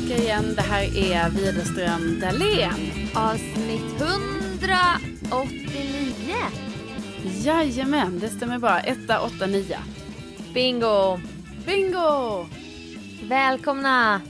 tillbaka 0.00 0.22
igen. 0.22 0.54
Det 0.54 0.62
här 0.62 0.98
är 0.98 1.30
Widerström 1.30 2.20
Dahlén. 2.20 2.74
Avsnitt 3.14 4.00
189. 4.00 6.34
Jajamän, 7.42 8.18
det 8.18 8.28
stämmer 8.28 8.58
bra. 8.58 8.80
Etta, 8.80 9.20
åtta, 9.20 9.46
nia. 9.46 9.78
Bingo! 10.54 11.20
Bingo! 11.66 12.46
Välkomna! 13.22 14.20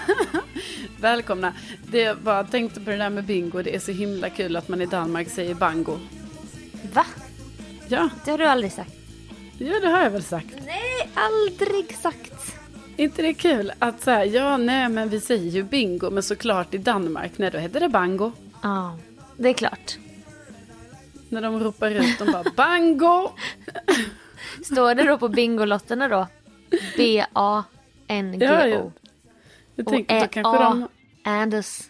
Välkomna. 1.00 1.52
Det 1.86 2.22
bara 2.22 2.44
tänkte 2.44 2.80
på 2.80 2.90
det 2.90 2.96
där 2.96 3.10
med 3.10 3.24
bingo. 3.24 3.62
Det 3.62 3.74
är 3.74 3.78
så 3.80 3.92
himla 3.92 4.30
kul 4.30 4.56
att 4.56 4.68
man 4.68 4.80
i 4.80 4.86
Danmark 4.86 5.28
säger 5.28 5.54
bango. 5.54 5.98
Va? 6.94 7.06
Ja, 7.88 8.08
Det 8.24 8.30
har 8.30 8.38
du 8.38 8.44
aldrig 8.44 8.72
sagt. 8.72 8.92
ja 9.58 9.80
det 9.80 9.88
har 9.88 10.02
jag 10.02 10.10
väl 10.10 10.22
sagt. 10.22 10.54
Nej, 10.66 11.10
aldrig 11.14 11.96
sagt. 11.96 12.61
Inte 12.96 13.22
det 13.22 13.34
kul 13.34 13.72
att 13.78 14.00
säga, 14.00 14.24
ja 14.24 14.56
nej 14.56 14.88
men 14.88 15.08
vi 15.08 15.20
säger 15.20 15.50
ju 15.50 15.62
bingo, 15.62 16.10
men 16.10 16.22
såklart 16.22 16.74
i 16.74 16.78
Danmark, 16.78 17.38
nej 17.38 17.50
då 17.50 17.58
heter 17.58 17.80
det 17.80 17.88
bango. 17.88 18.32
Ja, 18.62 18.98
det 19.36 19.48
är 19.48 19.52
klart. 19.52 19.98
När 21.28 21.42
de 21.42 21.60
ropar 21.60 21.90
ut, 21.90 22.18
de 22.18 22.32
bara 22.32 22.44
bango! 22.56 23.30
Står 24.64 24.94
det 24.94 25.02
då 25.04 25.18
på 25.18 25.28
Bingolotterna 25.28 26.08
då? 26.08 26.26
B-A-N-G-O. 26.96 28.44
Ja, 28.44 28.66
ja. 28.66 28.92
Jag 29.74 29.86
tänker 29.86 30.20
då 30.20 30.26
kanske 30.26 30.62
de... 30.64 30.88
Anders. 31.24 31.80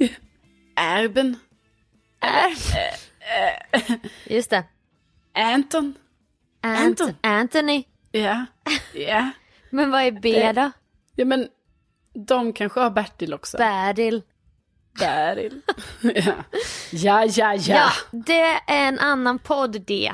Erben, 0.76 1.36
Just 4.26 4.50
det. 4.50 4.64
Anton. 5.34 5.94
Ant- 6.62 6.86
Anton. 6.86 7.14
Anthony. 7.20 7.84
Ja, 8.12 8.46
ja. 8.94 9.30
Men 9.76 9.90
vad 9.90 10.02
är 10.02 10.10
B 10.10 10.52
då? 10.52 10.70
Ja 11.14 11.24
men 11.24 11.48
de 12.14 12.52
kanske 12.52 12.80
har 12.80 12.90
Bertil 12.90 13.34
också. 13.34 13.56
Bertil. 13.56 14.22
Bertil. 14.98 15.60
ja. 16.14 16.32
ja, 16.92 17.24
ja, 17.24 17.54
ja. 17.54 17.60
Ja, 17.66 17.90
det 18.12 18.40
är 18.66 18.88
en 18.88 18.98
annan 18.98 19.38
podd 19.38 19.80
det. 19.86 20.12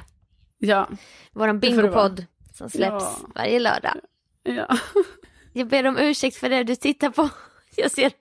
Ja, 0.58 0.88
vara. 1.32 1.54
bingopodd 1.54 2.26
som 2.54 2.70
släpps 2.70 3.04
Ja. 3.04 3.16
varje 3.34 3.58
lördag. 3.58 3.94
ja. 4.42 4.78
Jag 5.52 5.68
ber 5.68 5.86
om 5.86 5.98
ursäkt 5.98 6.36
för 6.36 6.48
det 6.50 6.62
du 6.64 6.76
tittar 6.76 7.10
på. 7.10 7.28
Jag 7.76 7.90
ser, 7.90 8.12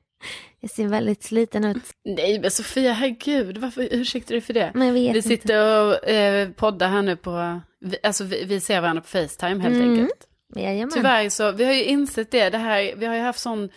jag 0.59 0.71
ser 0.71 0.87
väldigt 0.87 1.23
sliten 1.23 1.65
ut. 1.65 1.83
Nej 2.03 2.39
men 2.39 2.51
Sofia, 2.51 2.93
herregud, 2.93 3.57
varför 3.57 3.87
ursäktar 3.91 4.35
du 4.35 4.41
för 4.41 4.53
det? 4.53 4.71
Vi 4.75 5.05
inte. 5.07 5.21
sitter 5.21 5.85
och 5.87 6.09
eh, 6.09 6.49
poddar 6.49 6.89
här 6.89 7.01
nu 7.01 7.15
på, 7.15 7.61
vi, 7.79 7.97
alltså 8.03 8.23
vi, 8.23 8.43
vi 8.45 8.59
ser 8.59 8.81
varandra 8.81 9.01
på 9.01 9.07
Facetime 9.07 9.63
helt 9.63 9.75
Mm. 9.75 9.91
enkelt. 9.91 10.27
Jajamän. 10.55 10.91
Tyvärr 10.93 11.29
så, 11.29 11.51
vi 11.51 11.63
har 11.65 11.73
ju 11.73 11.83
insett 11.83 12.31
det, 12.31 12.49
det 12.49 12.57
här, 12.57 12.95
vi 12.95 13.05
har 13.05 13.15
ju 13.15 13.21
haft 13.21 13.39
sån 13.39 13.69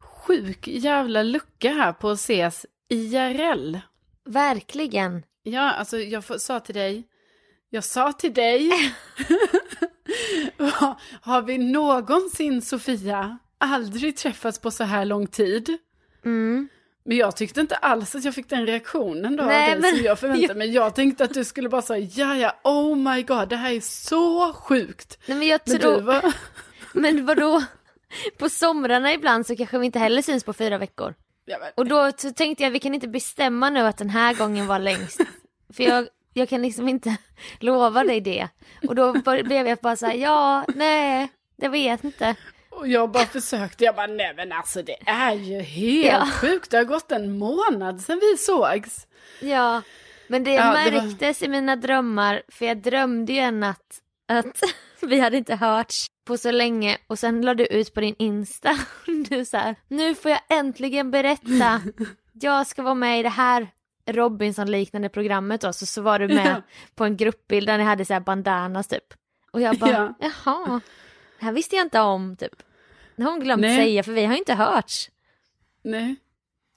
sjuk 0.00 0.68
jävla 0.68 1.22
lucka 1.22 1.70
här 1.70 1.92
på 1.92 2.10
att 2.10 2.18
ses 2.18 2.66
IRL. 2.88 3.78
Verkligen. 4.24 5.22
Ja, 5.42 5.70
alltså 5.72 5.98
jag 5.98 6.40
sa 6.40 6.60
till 6.60 6.74
dig, 6.74 7.04
jag 7.70 7.84
sa 7.84 8.12
till 8.12 8.34
dig, 8.34 8.70
Ha- 10.58 10.98
har 11.22 11.42
vi 11.42 11.58
någonsin 11.58 12.62
Sofia 12.62 13.38
aldrig 13.58 14.16
träffats 14.16 14.58
på 14.58 14.70
så 14.70 14.84
här 14.84 15.04
lång 15.04 15.26
tid? 15.26 15.78
Mm. 16.24 16.68
Men 17.10 17.16
jag 17.16 17.36
tyckte 17.36 17.60
inte 17.60 17.76
alls 17.76 18.14
att 18.14 18.24
jag 18.24 18.34
fick 18.34 18.48
den 18.48 18.66
reaktionen 18.66 19.36
då 19.36 19.44
Nej, 19.44 19.72
av 19.74 19.80
dig 19.80 19.90
men- 19.90 19.96
som 19.96 20.04
jag 20.06 20.18
förväntade 20.18 20.54
mig. 20.58 20.70
Jag 20.70 20.94
tänkte 20.94 21.24
att 21.24 21.34
du 21.34 21.44
skulle 21.44 21.68
bara 21.68 21.82
säga, 21.82 22.08
ja 22.14 22.36
ja, 22.36 22.70
oh 22.70 22.96
my 22.96 23.22
god, 23.22 23.48
det 23.48 23.56
här 23.56 23.72
är 23.72 23.80
så 23.80 24.52
sjukt. 24.52 25.18
Nej, 25.26 25.38
men 25.38 25.48
jag 25.48 25.60
Men 25.64 25.78
tror... 25.78 25.94
du 25.96 26.00
var, 26.00 26.32
Men 26.92 27.26
vadå? 27.26 27.62
På 28.38 28.48
somrarna 28.48 29.12
ibland 29.12 29.46
så 29.46 29.56
kanske 29.56 29.78
vi 29.78 29.86
inte 29.86 29.98
heller 29.98 30.22
syns 30.22 30.44
på 30.44 30.52
fyra 30.52 30.78
veckor. 30.78 31.14
ja, 31.44 31.58
men, 31.60 31.68
Och 31.76 31.86
då 31.86 32.12
tänkte 32.12 32.62
jag 32.64 32.70
vi 32.70 32.78
kan 32.78 32.94
inte 32.94 33.08
bestämma 33.08 33.70
nu 33.70 33.80
att 33.80 33.96
den 33.98 34.10
här 34.10 34.34
gången 34.34 34.66
var 34.66 34.78
längst. 34.78 35.20
För 35.74 35.82
jag, 35.84 36.08
jag 36.32 36.48
kan 36.48 36.62
liksom 36.62 36.88
inte 36.88 37.16
lova 37.60 38.04
dig 38.04 38.20
det. 38.20 38.48
Och 38.88 38.94
då 38.94 39.12
blev 39.44 39.66
jag 39.68 39.78
bara 39.78 39.96
så 39.96 40.06
här, 40.06 40.14
ja, 40.14 40.64
nej, 40.74 41.28
jag 41.56 41.70
vet 41.70 42.04
inte. 42.04 42.34
Och 42.70 42.88
jag 42.88 43.10
bara 43.10 43.26
försökte, 43.26 43.84
jag 43.84 43.94
bara, 43.96 44.06
nej 44.06 44.32
men 44.36 44.52
alltså 44.52 44.82
det 44.82 44.96
är 45.06 45.32
ju 45.34 45.60
helt 45.60 46.06
Ja. 46.06 46.26
sjukt. 46.26 46.70
Det 46.70 46.76
har 46.76 46.84
gått 46.84 47.12
en 47.12 47.38
månad 47.38 48.00
sedan 48.00 48.20
vi 48.22 48.36
sågs. 48.36 49.06
Ja, 49.40 49.82
men 50.28 50.44
det 50.44 50.50
Ja, 50.54 50.62
det 50.84 50.90
var- 50.90 51.02
märktes 51.02 51.42
i 51.42 51.48
mina 51.48 51.76
drömmar, 51.76 52.42
för 52.48 52.66
jag 52.66 52.76
drömde 52.82 53.32
ju 53.32 53.38
en 53.38 53.60
natt 53.60 54.00
att 54.28 54.62
vi 55.00 55.20
hade 55.20 55.36
inte 55.36 55.54
hörts 55.56 56.06
på 56.26 56.36
så 56.38 56.50
länge 56.50 56.98
och 57.06 57.18
sen 57.18 57.42
la 57.42 57.54
du 57.54 57.66
ut 57.66 57.94
på 57.94 58.00
din 58.00 58.14
Insta, 58.18 58.78
du 59.28 59.44
så 59.44 59.56
här, 59.56 59.76
nu 59.88 60.14
får 60.14 60.30
jag 60.30 60.40
äntligen 60.48 61.10
berätta, 61.10 61.80
jag 62.32 62.66
ska 62.66 62.82
vara 62.82 62.94
med 62.94 63.20
i 63.20 63.22
det 63.22 63.28
här 63.28 63.68
Robinson-liknande 64.06 65.08
programmet 65.08 65.60
då, 65.60 65.72
så, 65.72 65.86
så 65.86 66.02
var 66.02 66.18
du 66.18 66.28
med 66.28 66.46
Ja. 66.46 66.62
på 66.94 67.04
en 67.04 67.16
gruppbild 67.16 67.66
där 67.66 67.78
ni 67.78 67.84
hade 67.84 68.04
så 68.04 68.12
här 68.12 68.20
bandanas 68.20 68.88
typ. 68.88 69.04
Och 69.52 69.60
jag 69.60 69.76
bara, 69.78 70.14
Ja. 70.20 70.30
jaha, 70.44 70.80
det 71.40 71.46
här 71.46 71.52
visste 71.52 71.76
jag 71.76 71.86
inte 71.86 72.00
om 72.00 72.36
typ. 72.36 72.62
Det 73.16 73.22
har 73.22 73.30
hon 73.30 73.40
glömt 73.40 73.60
Nej. 73.60 73.76
säga 73.76 74.02
för 74.02 74.12
vi 74.12 74.24
har 74.24 74.32
ju 74.32 74.38
inte 74.38 74.54
hörts. 74.54 75.10
Nej. 75.82 76.16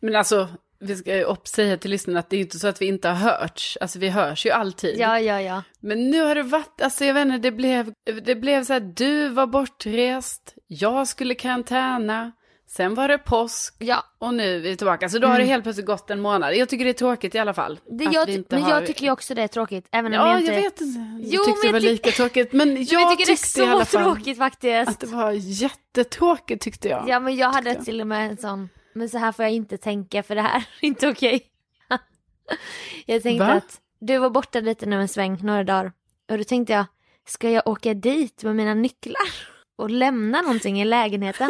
Men 0.01 0.15
alltså, 0.15 0.49
vi 0.79 0.95
ska 0.95 1.17
ju 1.17 1.35
säga 1.43 1.77
till 1.77 1.91
lyssnarna 1.91 2.19
att 2.19 2.29
det 2.29 2.35
är 2.35 2.37
ju 2.37 2.43
inte 2.43 2.59
så 2.59 2.67
att 2.67 2.81
vi 2.81 2.85
inte 2.85 3.07
har 3.07 3.15
hörts. 3.15 3.77
Alltså 3.81 3.99
vi 3.99 4.09
hörs 4.09 4.45
ju 4.45 4.51
alltid. 4.51 4.99
Ja, 4.99 5.19
ja, 5.19 5.41
ja. 5.41 5.63
Men 5.79 6.09
nu 6.11 6.21
har 6.21 6.35
det 6.35 6.43
varit, 6.43 6.81
alltså 6.81 7.05
jag 7.05 7.13
vet 7.13 7.25
inte, 7.25 7.37
det 7.37 7.51
blev, 7.51 7.93
det 8.23 8.35
blev 8.35 8.63
så 8.63 8.73
här, 8.73 8.79
du 8.79 9.29
var 9.29 9.47
bortrest, 9.47 10.55
jag 10.67 11.07
skulle 11.07 11.35
karantäna, 11.35 12.31
sen 12.67 12.95
var 12.95 13.07
det 13.07 13.17
påsk 13.17 13.75
Ja, 13.79 14.03
och 14.19 14.33
nu 14.33 14.55
är 14.55 14.59
vi 14.59 14.75
tillbaka. 14.77 15.09
Så 15.09 15.19
då 15.19 15.27
har 15.27 15.37
det 15.39 15.45
helt 15.45 15.63
plötsligt 15.63 15.85
gått 15.87 16.09
en 16.09 16.21
månad. 16.21 16.55
Jag 16.55 16.69
tycker 16.69 16.85
det 16.85 16.91
är 16.91 16.93
tråkigt 16.93 17.35
i 17.35 17.39
alla 17.39 17.53
fall. 17.53 17.79
Mm. 17.85 17.97
det, 17.97 18.03
jag, 18.03 18.43
men 18.49 18.61
har- 18.63 18.69
jag 18.69 18.85
tycker 18.85 19.11
också 19.11 19.33
det 19.35 19.41
är 19.41 19.47
tråkigt. 19.47 19.87
Även 19.91 20.13
om 20.13 20.19
Ja, 20.19 20.31
jag 20.31 20.39
inte... 20.41 20.53
jag 20.53 20.61
vet 20.61 20.81
inte. 20.81 20.99
Jag 20.99 21.19
Jo, 21.33 21.43
tyckte 21.45 21.67
men 21.67 21.73
det 21.73 21.79
var 21.79 21.85
jag 21.85 21.91
lika 21.91 22.11
tråkigt. 22.11 22.53
Men 22.53 22.75
jag, 22.75 23.01
jag 23.01 23.11
tycker 23.11 23.31
det 23.31 23.37
tyckte 23.37 23.61
i 23.61 23.63
är 23.63 23.69
alla 23.71 23.85
så 23.85 23.97
fall 23.99 24.15
tråkigt 24.15 24.37
faktiskt. 24.37 24.89
att 24.89 24.99
det 24.99 25.07
var 25.07 25.31
jättetråkigt 25.31 26.61
tyckte 26.63 26.87
jag. 26.89 27.09
Ja 27.09 27.19
men 27.19 27.35
jag 27.35 27.47
hade 27.49 27.69
tyckte 27.69 27.79
jag. 27.79 27.85
till 27.85 28.01
och 28.01 28.07
med 28.07 28.29
en 28.29 28.37
sån, 28.37 28.69
men 28.93 29.09
så 29.09 29.17
här 29.17 29.31
får 29.31 29.45
jag 29.45 29.51
inte 29.53 29.77
tänka 29.77 30.23
för 30.23 30.35
det 30.35 30.41
här 30.41 30.57
är 30.57 30.65
inte 30.87 31.07
okej. 31.07 31.43
jag 33.05 33.23
tänkte 33.23 33.45
Va? 33.45 33.53
att 33.53 33.79
du 33.99 34.17
var 34.17 34.29
borta 34.29 34.59
lite 34.59 34.85
nu 34.85 35.01
en 35.01 35.07
sväng, 35.07 35.39
några 35.43 35.63
dagar. 35.63 35.91
Och 36.31 36.37
då 36.37 36.43
tänkte 36.43 36.73
jag, 36.73 36.85
ska 37.27 37.49
jag 37.49 37.67
åka 37.67 37.93
dit 37.93 38.43
med 38.43 38.55
mina 38.55 38.73
nycklar 38.73 39.52
och 39.75 39.89
lämna 39.89 40.41
någonting 40.41 40.81
i 40.81 40.85
lägenheten? 40.85 41.49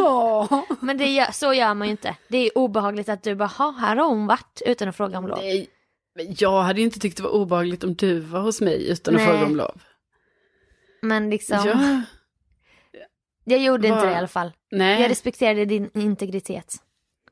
Men 0.80 0.98
det 0.98 1.08
gör, 1.08 1.32
så 1.32 1.54
gör 1.54 1.74
man 1.74 1.88
ju 1.88 1.92
inte. 1.92 2.16
Det 2.28 2.38
är 2.38 2.58
obehagligt 2.58 3.10
att 3.10 3.24
du 3.24 3.36
bara, 3.36 3.48
"Ha, 3.48 3.72
här 3.72 3.96
har 3.96 4.06
hon 4.06 4.28
varit 4.28 4.62
utan 4.66 4.90
att 4.90 4.96
fråga 4.96 5.18
om 5.18 5.28
lov. 5.28 5.38
Nej, 5.42 5.68
men 6.16 6.36
jag 6.40 6.62
hade 6.62 6.82
inte 6.82 7.00
tyckt 7.00 7.18
det 7.18 7.24
var 7.24 7.30
obehagligt 7.30 7.84
om 7.84 7.96
du 7.96 8.20
var 8.20 8.40
hos 8.40 8.62
mig 8.62 8.90
utan 8.92 9.16
att 9.16 9.22
Nej. 9.22 9.30
fråga 9.30 9.46
om 9.46 9.56
lov. 9.56 9.82
Men 11.02 11.30
liksom, 11.30 11.58
Ja, 11.66 12.02
jag 13.46 13.60
gjorde 13.60 13.88
inte 13.88 14.00
Vad- 14.00 14.08
det 14.08 14.12
i 14.14 14.16
alla 14.16 14.28
fall. 14.28 14.52
nej. 14.72 15.02
Jag 15.02 15.12
respekterade 15.12 15.66
din 15.66 15.90
integritet. 15.94 16.76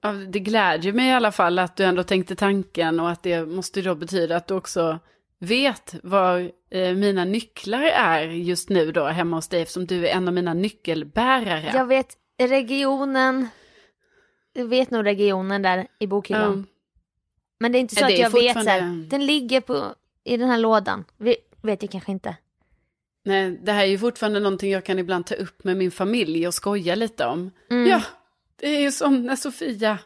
Ja, 0.01 0.11
det 0.11 0.39
glädjer 0.39 0.93
mig 0.93 1.07
i 1.09 1.13
alla 1.13 1.31
fall 1.31 1.59
att 1.59 1.75
du 1.75 1.83
ändå 1.83 2.03
tänkte 2.03 2.35
tanken 2.35 2.99
och 2.99 3.09
att 3.09 3.23
det 3.23 3.45
måste 3.45 3.81
då 3.81 3.95
betyda 3.95 4.35
att 4.35 4.47
du 4.47 4.53
också 4.53 4.99
vet 5.39 5.95
var 6.03 6.51
mina 6.71 7.25
nycklar 7.25 7.81
är 7.83 8.21
just 8.23 8.69
nu 8.69 8.91
då 8.91 9.05
hemma 9.05 9.37
hos 9.37 9.47
dig 9.47 9.61
eftersom 9.61 9.85
du 9.85 10.07
är 10.07 10.11
en 10.15 10.27
av 10.27 10.33
mina 10.33 10.53
nyckelbärare. 10.53 11.71
Jag 11.73 11.85
vet 11.85 12.17
regionen, 12.39 13.47
jag 14.53 14.65
vet 14.65 14.91
nog 14.91 15.05
regionen 15.05 15.61
där 15.61 15.87
i 15.99 16.07
bokhyllan. 16.07 16.67
Ja. 16.67 16.77
Men 17.59 17.71
det 17.71 17.77
är 17.77 17.79
inte 17.79 17.95
så 17.95 18.01
att 18.01 18.07
det 18.07 18.17
är 18.17 18.21
jag 18.21 18.29
vet 18.29 18.53
så 18.53 18.59
här, 18.59 18.79
fortfarande- 18.79 19.07
den 19.07 19.25
ligger 19.25 19.61
på, 19.61 19.95
i 20.23 20.37
den 20.37 20.49
här 20.49 20.57
lådan. 20.57 21.05
Vi, 21.17 21.35
vet 21.61 21.81
jag 21.81 21.91
kanske 21.91 22.11
inte. 22.11 22.35
Nej, 23.25 23.59
det 23.63 23.71
här 23.71 23.83
är 23.83 23.87
ju 23.87 23.97
fortfarande 23.97 24.39
någonting 24.39 24.71
jag 24.71 24.85
kan 24.85 24.99
ibland 24.99 25.25
ta 25.25 25.35
upp 25.35 25.63
med 25.63 25.77
min 25.77 25.91
familj 25.91 26.47
och 26.47 26.53
skoja 26.53 26.95
lite 26.95 27.25
om. 27.25 27.51
Mm. 27.69 27.89
Ja, 27.89 28.01
det 28.55 28.67
är 28.67 28.79
ju 28.79 28.91
som 28.91 29.25
när 29.25 29.35
Sofia 29.35 29.97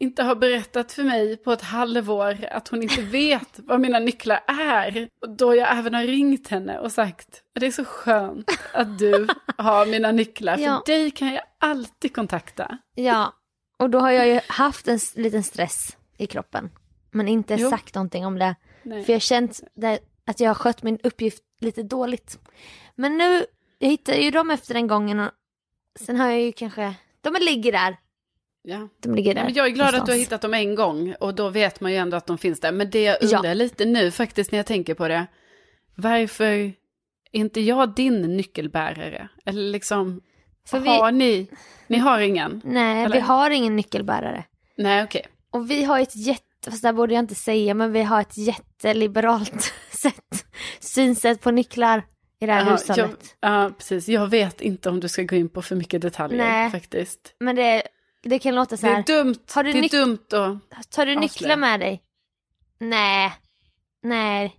inte 0.00 0.22
har 0.22 0.34
berättat 0.34 0.92
för 0.92 1.04
mig 1.04 1.36
på 1.36 1.52
ett 1.52 1.62
halvår 1.62 2.44
att 2.50 2.68
hon 2.68 2.82
inte 2.82 3.02
vet 3.12 3.58
vad 3.58 3.80
mina 3.80 3.98
nycklar 3.98 4.40
är. 4.46 5.08
Och 5.22 5.30
då 5.36 5.54
jag 5.54 5.78
även 5.78 5.94
har 5.94 6.02
ringt 6.02 6.48
henne 6.48 6.78
och 6.78 6.92
sagt 6.92 7.42
att 7.54 7.60
det 7.60 7.66
är 7.66 7.70
så 7.70 7.84
skönt 7.84 8.50
att 8.72 8.98
du 8.98 9.26
har 9.56 9.86
mina 9.86 10.12
nycklar. 10.12 10.56
För 10.56 10.62
Ja. 10.62 10.82
dig 10.86 11.10
kan 11.10 11.28
jag 11.34 11.42
alltid 11.60 12.14
kontakta. 12.14 12.78
Ja, 12.94 13.32
och 13.78 13.90
då 13.90 13.98
har 13.98 14.10
jag 14.10 14.28
ju 14.28 14.40
haft 14.48 14.88
en 14.88 14.98
liten 15.14 15.42
stress 15.44 15.96
i 16.18 16.26
kroppen. 16.26 16.70
Men 17.10 17.28
inte 17.28 17.54
Jo. 17.54 17.70
sagt 17.70 17.94
någonting 17.94 18.26
om 18.26 18.38
det. 18.38 18.54
Nej. 18.82 19.04
För 19.04 19.12
jag 19.12 19.16
har 19.16 19.20
känt 19.20 19.60
att 20.26 20.40
jag 20.40 20.50
har 20.50 20.54
skött 20.54 20.82
min 20.82 20.98
uppgift 21.02 21.42
lite 21.60 21.82
dåligt. 21.82 22.38
Men 22.94 23.18
nu, 23.18 23.44
jag 23.78 23.88
hittade 23.88 24.18
ju 24.18 24.30
dem 24.30 24.50
efter 24.50 24.74
den 24.74 24.86
gången 24.86 25.20
och 25.20 25.30
sen 26.00 26.16
har 26.16 26.28
jag 26.30 26.40
ju 26.40 26.52
kanske, 26.52 26.94
de 27.20 27.34
ligger 27.40 27.72
där. 27.72 27.96
Ja. 28.62 28.88
De 29.02 29.14
ligger 29.14 29.34
där. 29.34 29.44
Men 29.44 29.54
jag 29.54 29.66
är 29.66 29.70
glad 29.70 29.86
att 29.86 29.92
du 29.92 29.96
har 29.96 29.98
någonstans. 29.98 30.20
hittat 30.20 30.40
dem 30.42 30.54
en 30.54 30.74
gång 30.74 31.14
och 31.20 31.34
då 31.34 31.48
vet 31.48 31.80
man 31.80 31.92
ju 31.92 31.96
ändå 31.98 32.16
att 32.16 32.26
de 32.26 32.38
finns 32.38 32.60
där. 32.60 32.72
Men 32.72 32.90
det 32.90 33.02
jag 33.02 33.16
Ja. 33.20 33.36
undrar 33.38 33.54
lite 33.54 33.84
nu 33.84 34.10
faktiskt 34.10 34.52
när 34.52 34.58
jag 34.58 34.66
tänker 34.66 34.94
på 34.94 35.08
det. 35.08 35.26
Varför 35.94 36.44
är 36.44 36.72
inte 37.32 37.60
jag 37.60 37.94
din 37.94 38.36
nyckelbärare? 38.36 39.28
Eller 39.44 39.62
liksom, 39.62 40.20
För 40.68 40.80
vi, 40.80 40.88
Har 40.88 41.12
ni? 41.12 41.50
Ni 41.86 41.98
har 41.98 42.20
ingen? 42.20 42.62
nej, 42.64 43.04
eller? 43.04 43.14
vi 43.14 43.20
har 43.20 43.50
ingen 43.50 43.76
nyckelbärare. 43.76 44.44
Nej, 44.76 45.04
okej. 45.04 45.26
Och 45.50 45.70
vi 45.70 45.84
har 45.84 46.00
ett 46.00 46.16
jätte, 46.16 46.70
fast 46.70 46.82
det 46.82 46.92
borde 46.92 47.14
jag 47.14 47.22
inte 47.22 47.34
säga, 47.34 47.74
men 47.74 47.92
vi 47.92 48.02
har 48.02 48.20
ett 48.20 48.36
jätteliberalt 48.38 49.62
sätt, 49.90 50.46
synsätt 50.80 51.40
på 51.40 51.50
nycklar 51.50 52.02
i 52.40 52.46
det 52.46 52.52
här 52.52 52.60
Jaha, 52.66 52.70
hushållet. 52.88 53.36
ja, 53.40 53.70
precis. 53.78 54.08
Jag 54.08 54.26
vet 54.26 54.60
inte 54.60 54.88
om 54.90 55.00
du 55.00 55.08
ska 55.08 55.22
gå 55.22 55.36
in 55.36 55.48
på 55.48 55.62
för 55.62 55.76
mycket 55.76 56.02
detaljer 56.02 56.38
Nej. 56.38 56.70
faktiskt. 56.70 57.34
Men 57.40 57.56
det, 57.56 57.82
det 58.22 58.38
kan 58.38 58.54
låta 58.54 58.76
så 58.76 58.86
Det 58.86 58.92
här, 58.92 58.98
är 58.98 59.02
dumt. 59.02 59.34
Har 59.54 59.62
du 59.62 59.72
det 59.72 59.78
är 59.78 59.88
dumt 60.04 60.18
att... 60.32 60.90
tar 60.90 61.06
du 61.06 61.14
nycklar 61.14 61.56
med 61.56 61.80
dig? 61.80 62.02
Nej, 62.80 63.32
nej, 64.02 64.56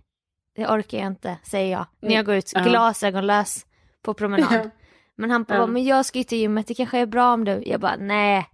det 0.56 0.66
orkar 0.66 0.98
jag 0.98 1.06
inte, 1.06 1.38
säger 1.42 1.72
jag. 1.72 1.86
När 2.02 2.14
jag 2.14 2.26
går 2.26 2.34
ut 2.34 2.52
Mm. 2.56 2.68
Glasögonlös 2.68 3.66
på 4.02 4.14
promenad. 4.14 4.70
Men 5.16 5.30
han 5.30 5.42
bara, 5.44 5.66
men 5.66 5.84
jag 5.84 6.06
ska 6.06 6.18
ju 6.18 6.24
till 6.24 6.38
gymmet, 6.38 6.66
det 6.66 6.74
kanske 6.74 6.98
är 6.98 7.06
bra 7.06 7.32
om 7.34 7.44
du. 7.44 7.62
Jag 7.66 7.80
bara, 7.80 7.96
nej, 7.96 8.46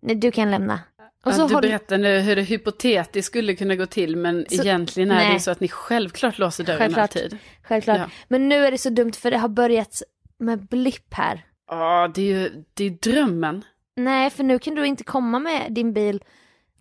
nej 0.00 0.14
du 0.16 0.30
kan 0.30 0.50
lämna. 0.50 0.80
Och 1.24 1.34
så 1.34 1.40
Ja, 1.42 1.46
du 1.48 1.54
håll- 1.54 1.62
berättar 1.62 1.98
nu 1.98 2.20
hur 2.20 2.36
det 2.36 2.42
hypotetiskt 2.42 3.26
skulle 3.26 3.54
kunna 3.54 3.76
gå 3.76 3.86
till 3.86 4.16
men 4.16 4.46
Så- 4.48 4.62
egentligen 4.62 5.10
är 5.10 5.14
det 5.18 5.24
nej. 5.24 5.32
ju 5.32 5.40
så 5.40 5.50
att 5.50 5.60
ni 5.60 5.68
självklart 5.68 6.38
låser 6.38 6.64
dörren 6.64 6.78
Självklart. 6.78 7.16
alltid. 7.16 7.38
Självklart. 7.62 7.98
Ja. 7.98 8.06
Men 8.28 8.48
nu 8.48 8.66
är 8.66 8.70
det 8.70 8.78
så 8.78 8.90
dumt 8.90 9.12
för 9.12 9.30
det 9.30 9.38
har 9.38 9.48
börjat 9.48 10.02
med 10.38 10.66
blipp 10.68 11.14
här. 11.14 11.46
Ja, 11.70 12.10
det 12.14 12.20
är 12.22 12.26
ju 12.38 12.64
det 12.74 12.84
är 12.84 12.90
drömmen. 12.90 13.64
Nej, 13.96 14.30
för 14.30 14.44
nu 14.44 14.58
kan 14.58 14.74
du 14.74 14.86
inte 14.86 15.04
komma 15.04 15.38
med 15.38 15.72
din 15.72 15.92
bil 15.92 16.24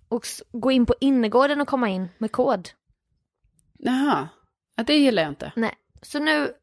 och 0.07 0.25
gå 0.51 0.71
in 0.71 0.85
på 0.85 0.95
innergården 0.99 1.61
och 1.61 1.67
komma 1.67 1.89
in 1.89 2.09
med 2.17 2.31
kod. 2.31 2.69
Jaha, 3.77 4.27
ja, 4.75 4.83
det 4.83 4.95
gillar 4.95 5.23
jag 5.23 5.31
inte. 5.31 5.51
Nej, 5.55 5.73
så 6.01 6.19
nu, 6.19 6.53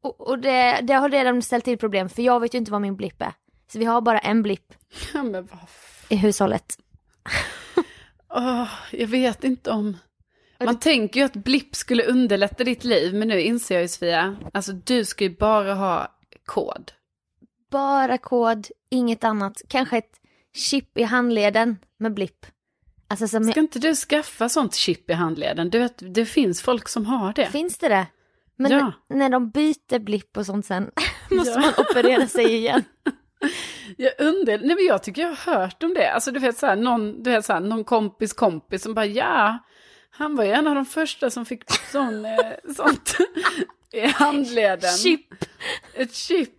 och, 0.00 0.20
och 0.20 0.38
det, 0.38 0.80
det 0.82 0.94
har 0.94 1.08
redan 1.08 1.42
ställt 1.42 1.64
till 1.64 1.78
problem 1.78 2.08
för 2.08 2.22
jag 2.22 2.40
vet 2.40 2.54
ju 2.54 2.58
inte 2.58 2.72
vad 2.72 2.80
min 2.80 2.96
blipp 2.96 3.22
är. 3.22 3.32
Så 3.72 3.78
vi 3.78 3.84
har 3.84 4.00
bara 4.00 4.18
en 4.18 4.42
blipp 4.42 4.74
Ja, 5.14 5.22
men 5.22 5.46
vad 5.46 5.68
i 6.08 6.16
hushållet. 6.16 6.78
Åh, 8.28 8.68
jag 8.90 9.06
vet 9.06 9.44
inte 9.44 9.70
om... 9.70 9.96
Man 10.58 10.78
tänker 10.78 11.20
ju 11.20 11.26
att 11.26 11.34
blipp 11.36 11.74
skulle 11.74 12.04
underlätta 12.04 12.64
ditt 12.64 12.84
liv, 12.84 13.14
men 13.14 13.28
nu 13.28 13.40
inser 13.40 13.74
jag 13.74 13.82
ju 13.82 13.88
Sofia, 13.88 14.36
alltså 14.52 14.72
du 14.72 15.04
ska 15.04 15.24
ju 15.24 15.36
bara 15.36 15.74
ha 15.74 16.18
kod. 16.44 16.92
Bara 17.70 18.18
kod, 18.18 18.66
inget 18.94 19.24
annat. 19.24 19.62
Kanske 19.68 19.98
ett 19.98 20.12
chip 20.56 20.98
i 20.98 21.02
handleden 21.02 21.76
med 21.98 22.14
blipp. 22.14 22.46
Alltså 23.08 23.28
som 23.28 23.44
Ska 23.44 23.60
inte 23.60 23.78
du 23.78 23.94
skaffa 23.94 24.48
sånt 24.48 24.74
chip 24.74 25.10
i 25.10 25.12
handleden? 25.12 25.70
Du 25.70 25.78
vet, 25.78 26.14
det 26.14 26.26
finns 26.26 26.62
folk 26.62 26.88
som 26.88 27.06
har 27.06 27.32
det. 27.32 27.46
Finns 27.46 27.78
det 27.78 27.88
det? 27.88 28.06
Men 28.56 28.72
Ja. 28.72 28.92
när 29.08 29.28
de 29.28 29.50
byter 29.50 29.98
blipp 29.98 30.36
och 30.36 30.46
sånt 30.46 30.66
sen 30.66 30.90
måste 31.30 31.50
Ja. 31.50 31.60
man 31.60 31.72
operera 31.90 32.26
sig 32.28 32.54
igen. 32.54 32.82
Jag 33.96 34.12
undrar, 34.18 34.58
nej 34.58 34.76
men 34.76 34.84
jag 34.88 35.02
tycker 35.02 35.22
jag 35.22 35.28
har 35.28 35.54
hört 35.54 35.82
om 35.82 35.94
det. 35.94 36.12
Alltså 36.12 36.30
du 36.30 36.40
vet 36.40 36.58
så 36.58 36.66
här, 36.66 36.76
någon, 36.76 37.22
du 37.22 37.30
vet 37.30 37.44
så 37.44 37.52
här, 37.52 37.60
någon 37.60 37.84
kompis 37.84 38.32
kompis 38.32 38.82
som 38.82 38.94
bara 38.94 39.06
ja, 39.06 39.58
han 40.10 40.36
var 40.36 40.44
ju 40.44 40.50
en 40.52 40.66
av 40.66 40.74
de 40.74 40.86
första 40.86 41.30
som 41.30 41.46
fick 41.46 41.70
sån, 41.92 42.24
eh, 42.24 42.38
sånt 42.76 43.16
i 43.92 44.00
handleden. 44.06 44.90
Chip. 44.90 45.26
Ett 45.94 46.14
chip. 46.14 46.50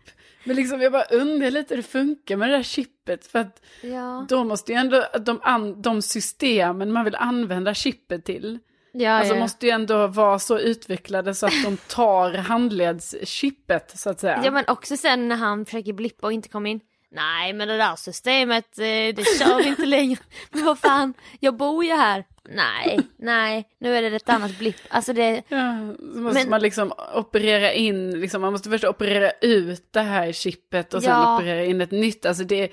Men 0.46 0.56
liksom 0.56 0.82
jag 0.82 0.92
bara 0.92 1.04
undrar 1.04 1.52
lite 1.52 1.76
hur 1.76 1.82
det 1.82 1.88
funkar 1.88 2.38
med 2.38 2.50
det 2.50 2.56
där 2.56 2.64
chippet. 2.64 3.28
För 3.28 3.40
att 3.40 3.62
Ja, 3.82 4.26
då 4.30 4.44
måste 4.44 4.72
ju 4.72 4.78
ändå 4.78 5.04
de, 5.26 5.40
an, 5.44 5.82
de 5.82 6.02
systemen 6.02 6.92
man 6.92 7.06
vill 7.06 7.16
använda 7.16 7.74
chippet 7.74 8.26
till. 8.26 8.60
ja, 8.92 9.12
Alltså 9.12 9.34
ja. 9.34 9.40
måste 9.40 9.66
ju 9.66 9.72
ändå 9.72 10.08
vara 10.08 10.40
så 10.40 10.60
utvecklade 10.60 11.34
så 11.36 11.46
att 11.46 11.64
de 11.64 11.78
tar 11.78 12.34
handledschippet 12.34 13.92
så 14.00 14.10
att 14.10 14.20
säga. 14.20 14.42
ja 14.46 14.52
men 14.52 14.66
också 14.68 14.98
sen 14.98 15.28
när 15.28 15.36
han 15.36 15.66
försöker 15.66 15.94
blippa 15.94 16.28
och 16.28 16.34
inte 16.34 16.50
komma 16.50 16.70
in. 16.70 16.80
Nej 17.16 17.54
men 17.54 17.68
det 17.68 17.78
där 17.78 17.96
systemet, 17.96 18.80
eh, 18.80 18.84
det 18.86 19.24
kör 19.40 19.58
vi 19.58 19.68
inte 19.68 19.86
längre. 19.86 20.20
Men 20.52 20.66
vad 20.66 20.80
fan, 20.80 21.14
jag 21.40 21.58
bor 21.58 21.86
ju 21.86 21.92
här. 21.94 22.24
Nej, 22.50 23.00
nej, 23.18 23.70
nu 23.80 23.98
är 23.98 24.02
det 24.02 24.16
ett 24.16 24.30
annat 24.30 24.58
blipp. 24.60 24.76
Alltså 24.90 25.14
det, 25.14 25.44
Ja, 25.48 25.94
så 26.14 26.20
måste 26.20 26.40
Men- 26.40 26.50
man 26.50 26.62
liksom 26.62 26.94
operera 27.16 27.74
in, 27.74 28.20
liksom, 28.22 28.42
man 28.42 28.52
måste 28.52 28.70
först 28.70 28.84
operera 28.84 29.32
ut 29.42 29.88
det 29.92 30.02
här 30.02 30.32
chippet 30.32 30.94
och 30.94 31.04
sen 31.04 31.12
Ja. 31.12 31.36
operera 31.38 31.66
in 31.66 31.82
ett 31.82 31.92
nytt. 31.92 32.26
Alltså 32.26 32.44
det, 32.44 32.72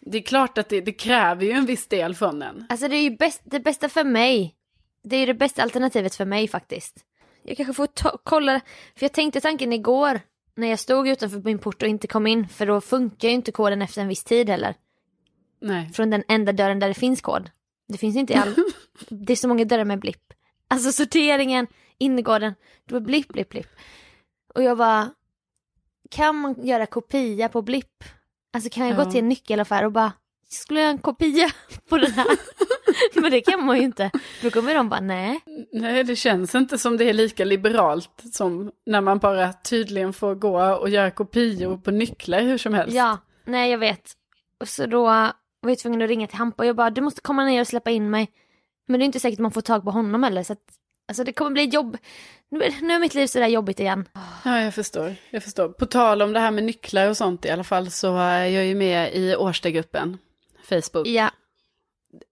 det 0.00 0.18
är 0.18 0.22
klart 0.22 0.58
att 0.58 0.68
det, 0.68 0.80
det 0.80 0.92
kräver 0.92 1.44
ju 1.46 1.52
en 1.52 1.66
viss 1.66 1.86
del 1.86 2.14
från 2.14 2.42
en. 2.42 2.66
alltså 2.68 2.88
det 2.88 2.96
är 2.96 3.02
ju 3.02 3.16
bäst, 3.16 3.40
det 3.44 3.60
bästa 3.60 3.88
för 3.88 4.04
mig. 4.04 4.54
Det 5.02 5.16
är 5.16 5.20
ju 5.20 5.26
det 5.26 5.34
bästa 5.34 5.62
alternativet 5.62 6.14
för 6.14 6.24
mig 6.24 6.48
faktiskt. 6.48 6.96
Jag 7.42 7.56
kanske 7.56 7.74
får 7.74 7.88
kolla, 8.24 8.60
för 8.96 9.04
jag 9.04 9.12
tänkte 9.12 9.40
tanken 9.40 9.72
igår 9.72 10.20
när 10.56 10.68
jag 10.68 10.78
stod 10.78 11.08
utanför 11.08 11.40
min 11.44 11.58
port 11.58 11.82
och 11.82 11.88
inte 11.88 12.06
kom 12.06 12.26
in, 12.26 12.48
för 12.48 12.66
då 12.66 12.80
funkar 12.80 13.28
ju 13.28 13.34
inte 13.34 13.52
koden 13.52 13.82
efter 13.82 14.02
en 14.02 14.08
viss 14.08 14.24
tid 14.24 14.48
heller. 14.50 14.74
Nej. 15.60 15.88
Från 15.92 16.10
den 16.10 16.24
enda 16.28 16.52
dörren 16.52 16.78
där 16.78 16.88
det 16.88 16.94
finns 16.94 17.20
kod. 17.20 17.50
Det 17.88 17.98
finns 17.98 18.16
inte 18.16 18.32
i 18.32 18.36
all... 18.36 18.54
det 19.08 19.32
är 19.32 19.36
så 19.36 19.48
många 19.48 19.64
dörrar 19.64 19.84
med 19.84 20.00
blipp. 20.00 20.32
Alltså 20.68 20.92
sorteringen, 20.92 21.66
innergården, 21.98 22.54
det 22.84 22.94
var 22.94 23.00
blipp, 23.00 23.28
blipp, 23.28 23.48
blipp. 23.48 23.68
Och 24.54 24.62
jag 24.62 24.78
bara, 24.78 25.10
kan 26.10 26.36
man 26.36 26.66
göra 26.66 26.86
kopia 26.86 27.48
på 27.48 27.62
blipp? 27.62 28.04
Alltså 28.52 28.70
kan 28.70 28.86
jag 28.86 28.98
Ja. 28.98 29.04
gå 29.04 29.10
till 29.10 29.20
en 29.20 29.28
nyckelaffär 29.28 29.84
och 29.84 29.92
bara, 29.92 30.12
skulle 30.54 30.80
jag 30.80 30.84
göra 30.84 30.92
en 30.92 30.98
kopia 30.98 31.50
på 31.88 31.98
den 31.98 32.12
här? 32.12 32.26
Men 33.20 33.30
det 33.30 33.40
kan 33.40 33.64
man 33.66 33.76
ju 33.76 33.82
inte. 33.82 34.10
Då 34.42 34.50
kommer 34.50 34.74
de 34.74 34.88
bara, 34.88 35.00
nej. 35.00 35.40
Nej, 35.72 36.04
det 36.04 36.16
känns 36.16 36.54
inte 36.54 36.78
som 36.78 36.96
det 36.96 37.04
är 37.08 37.12
lika 37.12 37.44
liberalt 37.44 38.22
som 38.32 38.70
när 38.86 39.00
man 39.00 39.18
bara 39.18 39.52
tydligen 39.52 40.12
får 40.12 40.34
gå 40.34 40.74
och 40.74 40.88
göra 40.88 41.10
kopior 41.10 41.76
på 41.76 41.90
nycklar 41.90 42.40
hur 42.42 42.58
som 42.58 42.74
helst. 42.74 42.94
Ja, 42.96 43.18
nej 43.44 43.70
jag 43.70 43.78
vet. 43.78 44.12
Och 44.60 44.68
så 44.68 44.86
då 44.86 45.02
var 45.04 45.32
jag 45.70 45.78
tvungen 45.78 46.02
att 46.02 46.08
ringa 46.08 46.26
till 46.26 46.38
Hampa 46.38 46.62
och 46.62 46.66
jag 46.68 46.76
bara, 46.76 46.90
du 46.90 47.00
måste 47.00 47.20
komma 47.20 47.44
ner 47.44 47.60
och 47.60 47.66
släppa 47.66 47.90
in 47.90 48.10
mig. 48.10 48.28
Men 48.88 49.00
det 49.00 49.04
är 49.04 49.06
inte 49.06 49.20
säkert 49.20 49.36
att 49.38 49.42
man 49.42 49.50
får 49.52 49.60
tag 49.60 49.84
på 49.84 49.90
honom 49.90 50.22
heller 50.22 50.42
så 50.42 50.52
att, 50.52 50.58
alltså 51.08 51.24
det 51.24 51.32
kommer 51.32 51.50
bli 51.50 51.64
jobb. 51.64 51.96
Nu, 52.50 52.62
är- 52.62 52.74
nu 52.82 52.94
är 52.94 52.98
mitt 52.98 53.14
liv 53.14 53.26
sådär 53.26 53.46
jobbigt 53.46 53.80
igen. 53.80 54.08
Ja, 54.44 54.60
jag 54.60 54.74
förstår. 54.74 55.14
Jag 55.30 55.42
förstår. 55.42 55.68
På 55.68 55.86
tal 55.86 56.22
om 56.22 56.32
det 56.32 56.40
här 56.40 56.50
med 56.50 56.64
nycklar 56.64 57.08
och 57.08 57.16
sånt 57.16 57.44
i 57.44 57.50
alla 57.50 57.64
fall 57.64 57.90
så 57.90 58.16
är 58.16 58.44
jag 58.44 58.64
ju 58.66 58.74
med 58.74 59.14
i 59.14 59.36
Årstagruppen, 59.36 60.18
Facebook. 60.66 61.06
Ja, 61.06 61.30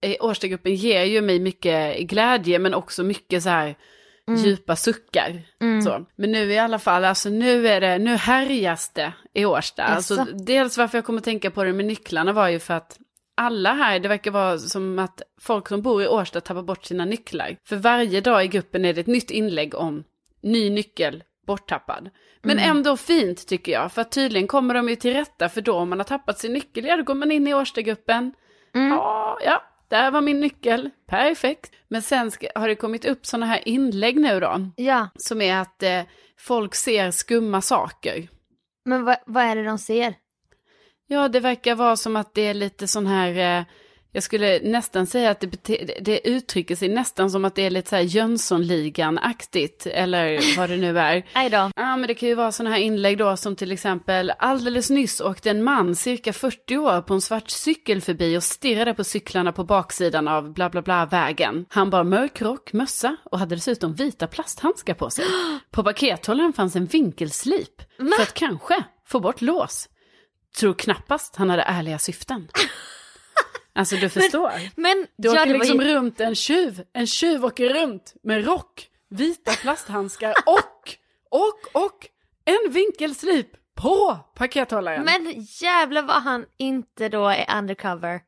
Eh, 0.01 0.15
Årstagruppen 0.19 0.75
ger 0.75 1.03
ju 1.03 1.21
mig 1.21 1.39
mycket 1.39 1.99
glädje 1.99 2.59
men 2.59 2.73
också 2.73 3.03
mycket 3.03 3.43
så 3.43 3.49
här 3.49 3.75
Mm. 4.27 4.41
djupa 4.43 4.75
suckar. 4.75 5.41
Så. 5.83 6.05
Men 6.15 6.31
nu 6.31 6.53
i 6.53 6.57
alla 6.57 6.79
fall, 6.79 7.05
alltså 7.05 7.29
nu 7.29 7.67
är 7.67 7.81
det, 7.81 7.97
nu 7.97 8.15
härjas 8.15 8.89
det 8.89 9.13
i 9.33 9.45
Årsta. 9.45 9.83
Alltså, 9.83 10.25
dels 10.45 10.77
varför 10.77 10.97
jag 10.97 11.05
kommer 11.05 11.19
att 11.19 11.25
tänka 11.25 11.51
på 11.51 11.63
det 11.63 11.73
med 11.73 11.85
nycklarna 11.85 12.33
var 12.33 12.47
ju 12.47 12.59
för 12.59 12.73
att 12.73 12.99
alla 13.35 13.73
här, 13.73 13.99
det 13.99 14.07
verkar 14.07 14.31
vara 14.31 14.57
som 14.59 14.99
att 14.99 15.21
folk 15.41 15.67
som 15.67 15.81
bor 15.81 16.03
i 16.03 16.07
Årsta 16.07 16.41
tappar 16.41 16.61
bort 16.61 16.85
sina 16.85 17.05
nycklar. 17.05 17.57
För 17.67 17.75
varje 17.75 18.21
dag 18.21 18.45
i 18.45 18.47
gruppen 18.47 18.85
är 18.85 18.93
det 18.93 19.01
ett 19.01 19.07
nytt 19.07 19.31
inlägg 19.31 19.75
om 19.75 20.03
ny 20.41 20.69
nyckel 20.69 21.23
borttappad. 21.47 22.09
Men 22.43 22.59
ändå 22.59 22.97
fint 22.97 23.47
tycker 23.47 23.71
jag, 23.71 23.91
för 23.91 24.01
att 24.01 24.11
tydligen 24.11 24.47
kommer 24.47 24.73
de 24.73 24.89
ju 24.89 24.95
till 24.95 25.13
rätta, 25.13 25.49
för 25.49 25.61
då 25.61 25.75
om 25.75 25.89
man 25.89 25.99
har 25.99 26.03
tappat 26.03 26.39
sin 26.39 26.53
nyckel, 26.53 26.85
ja 26.85 26.97
då 26.97 27.03
går 27.03 27.15
man 27.15 27.31
in 27.31 27.47
i 27.47 27.53
Årstagruppen. 27.53 28.33
Ja, 28.71 29.39
ja, 29.45 29.63
där 29.87 30.11
var 30.11 30.21
min 30.21 30.39
nyckel, 30.39 30.89
perfekt. 31.07 31.71
Men 31.87 32.01
sen 32.01 32.31
ska, 32.31 32.47
har 32.55 32.67
det 32.67 32.75
kommit 32.75 33.05
upp 33.05 33.25
sådana 33.25 33.45
här 33.45 33.67
inlägg 33.67 34.19
nu 34.19 34.39
då, 34.39 34.71
ja. 34.75 35.09
som 35.15 35.41
är 35.41 35.57
att 35.57 35.83
eh, 35.83 36.01
folk 36.39 36.75
ser 36.75 37.11
skumma 37.11 37.61
saker. 37.61 38.27
Men 38.85 39.03
vad, 39.03 39.17
vad 39.25 39.43
är 39.43 39.55
det 39.55 39.63
de 39.63 39.77
ser? 39.77 40.15
Ja, 41.07 41.27
det 41.27 41.39
verkar 41.39 41.75
vara 41.75 41.95
som 41.95 42.15
att 42.15 42.33
det 42.33 42.41
är 42.41 42.53
lite 42.53 42.87
sån 42.87 43.07
här, 43.07 43.59
eh, 43.59 43.65
jag 44.15 44.23
skulle 44.23 44.59
nästan 44.59 45.07
säga 45.07 45.31
att 45.31 45.39
det, 45.63 45.99
det 46.01 46.27
uttrycker 46.27 46.75
sig 46.75 46.89
nästan 46.89 47.31
som 47.31 47.45
att 47.45 47.55
det 47.55 47.61
är 47.61 47.69
lite 47.69 47.89
så 47.89 47.95
här 47.95 48.03
Jönssonligan-aktigt, 48.03 49.87
eller 49.87 50.57
vad 50.57 50.69
det 50.69 50.77
nu 50.77 50.99
är. 50.99 51.25
Aj 51.33 51.49
då. 51.49 51.71
Ja, 51.75 51.97
men 51.97 52.07
det 52.07 52.13
kan 52.13 52.29
ju 52.29 52.35
vara 52.35 52.51
sådana 52.51 52.75
här 52.75 52.81
inlägg 52.81 53.17
då 53.17 53.37
som 53.37 53.55
till 53.55 53.71
exempel 53.71 54.33
alldeles 54.39 54.89
nyss 54.89 55.21
åkte 55.21 55.49
en 55.49 55.63
man 55.63 55.95
cirka 55.95 56.33
40 56.33 56.77
år 56.77 57.01
på 57.01 57.13
en 57.13 57.21
svart 57.21 57.49
cykel 57.49 58.01
förbi 58.01 58.37
och 58.37 58.43
stirrade 58.43 58.93
på 58.93 59.03
cyklarna 59.03 59.51
på 59.51 59.63
baksidan 59.63 60.27
av 60.27 60.53
bla 60.53 60.69
bla 60.69 60.81
bla 60.81 61.05
vägen. 61.05 61.65
Han 61.69 61.89
bar 61.89 62.03
mörk 62.03 62.41
rock, 62.41 62.73
mössa 62.73 63.17
och 63.23 63.39
hade 63.39 63.55
dessutom 63.55 63.93
vita 63.93 64.27
plasthandskar 64.27 64.93
på 64.93 65.09
sig. 65.09 65.25
På 65.71 65.83
pakethållaren 65.83 66.53
fanns 66.53 66.75
en 66.75 66.85
vinkelslip 66.85 67.81
för 67.97 68.23
att 68.23 68.33
kanske 68.33 68.83
få 69.05 69.19
bort 69.19 69.41
lås. 69.41 69.89
Tror 70.59 70.73
knappast 70.73 71.35
han 71.35 71.49
hade 71.49 71.61
ärliga 71.61 71.99
syften. 71.99 72.47
Alltså 73.75 73.95
du 73.95 74.09
förstår. 74.09 74.51
Men, 74.75 75.07
Du 75.17 75.27
ja, 75.27 75.41
åker 75.41 75.53
liksom 75.53 75.81
ju, 75.81 75.93
runt 75.95 76.19
en 76.19 76.35
tjuv. 76.35 76.83
En 76.93 77.07
tjuv 77.07 77.45
åker 77.45 77.69
runt 77.73 78.13
med 78.23 78.45
rock, 78.45 78.87
vita 79.09 79.51
plasthandskar 79.51 80.33
och, 80.45 80.95
och, 81.29 81.83
och 81.83 82.07
en 82.45 82.71
vinkelslip 82.73 83.47
på 83.75 84.19
pakethållaren. 84.35 85.03
men 85.05 85.33
jävlar 85.61 86.01
vad 86.01 86.21
han 86.23 86.45
inte 86.57 87.09
då 87.09 87.27
är 87.27 87.57
undercover. 87.57 88.21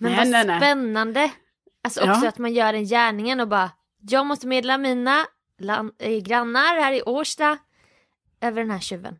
Men 0.00 0.12
Nej, 0.12 0.16
vad 0.18 0.28
nej, 0.28 0.46
nej. 0.46 0.58
spännande. 0.60 1.30
Alltså 1.84 2.00
också 2.00 2.22
Ja. 2.24 2.28
att 2.28 2.38
man 2.38 2.52
gör 2.52 2.72
den 2.72 2.84
gärningen 2.84 3.40
och 3.40 3.48
bara, 3.48 3.70
jag 4.10 4.26
måste 4.26 4.46
meddela 4.46 4.78
mina 4.78 5.26
eh, 5.98 6.16
grannar 6.22 6.80
här 6.80 6.92
i 6.92 7.02
Årsta 7.02 7.58
över 8.40 8.60
den 8.62 8.70
här 8.70 8.80
tjuven. 8.80 9.18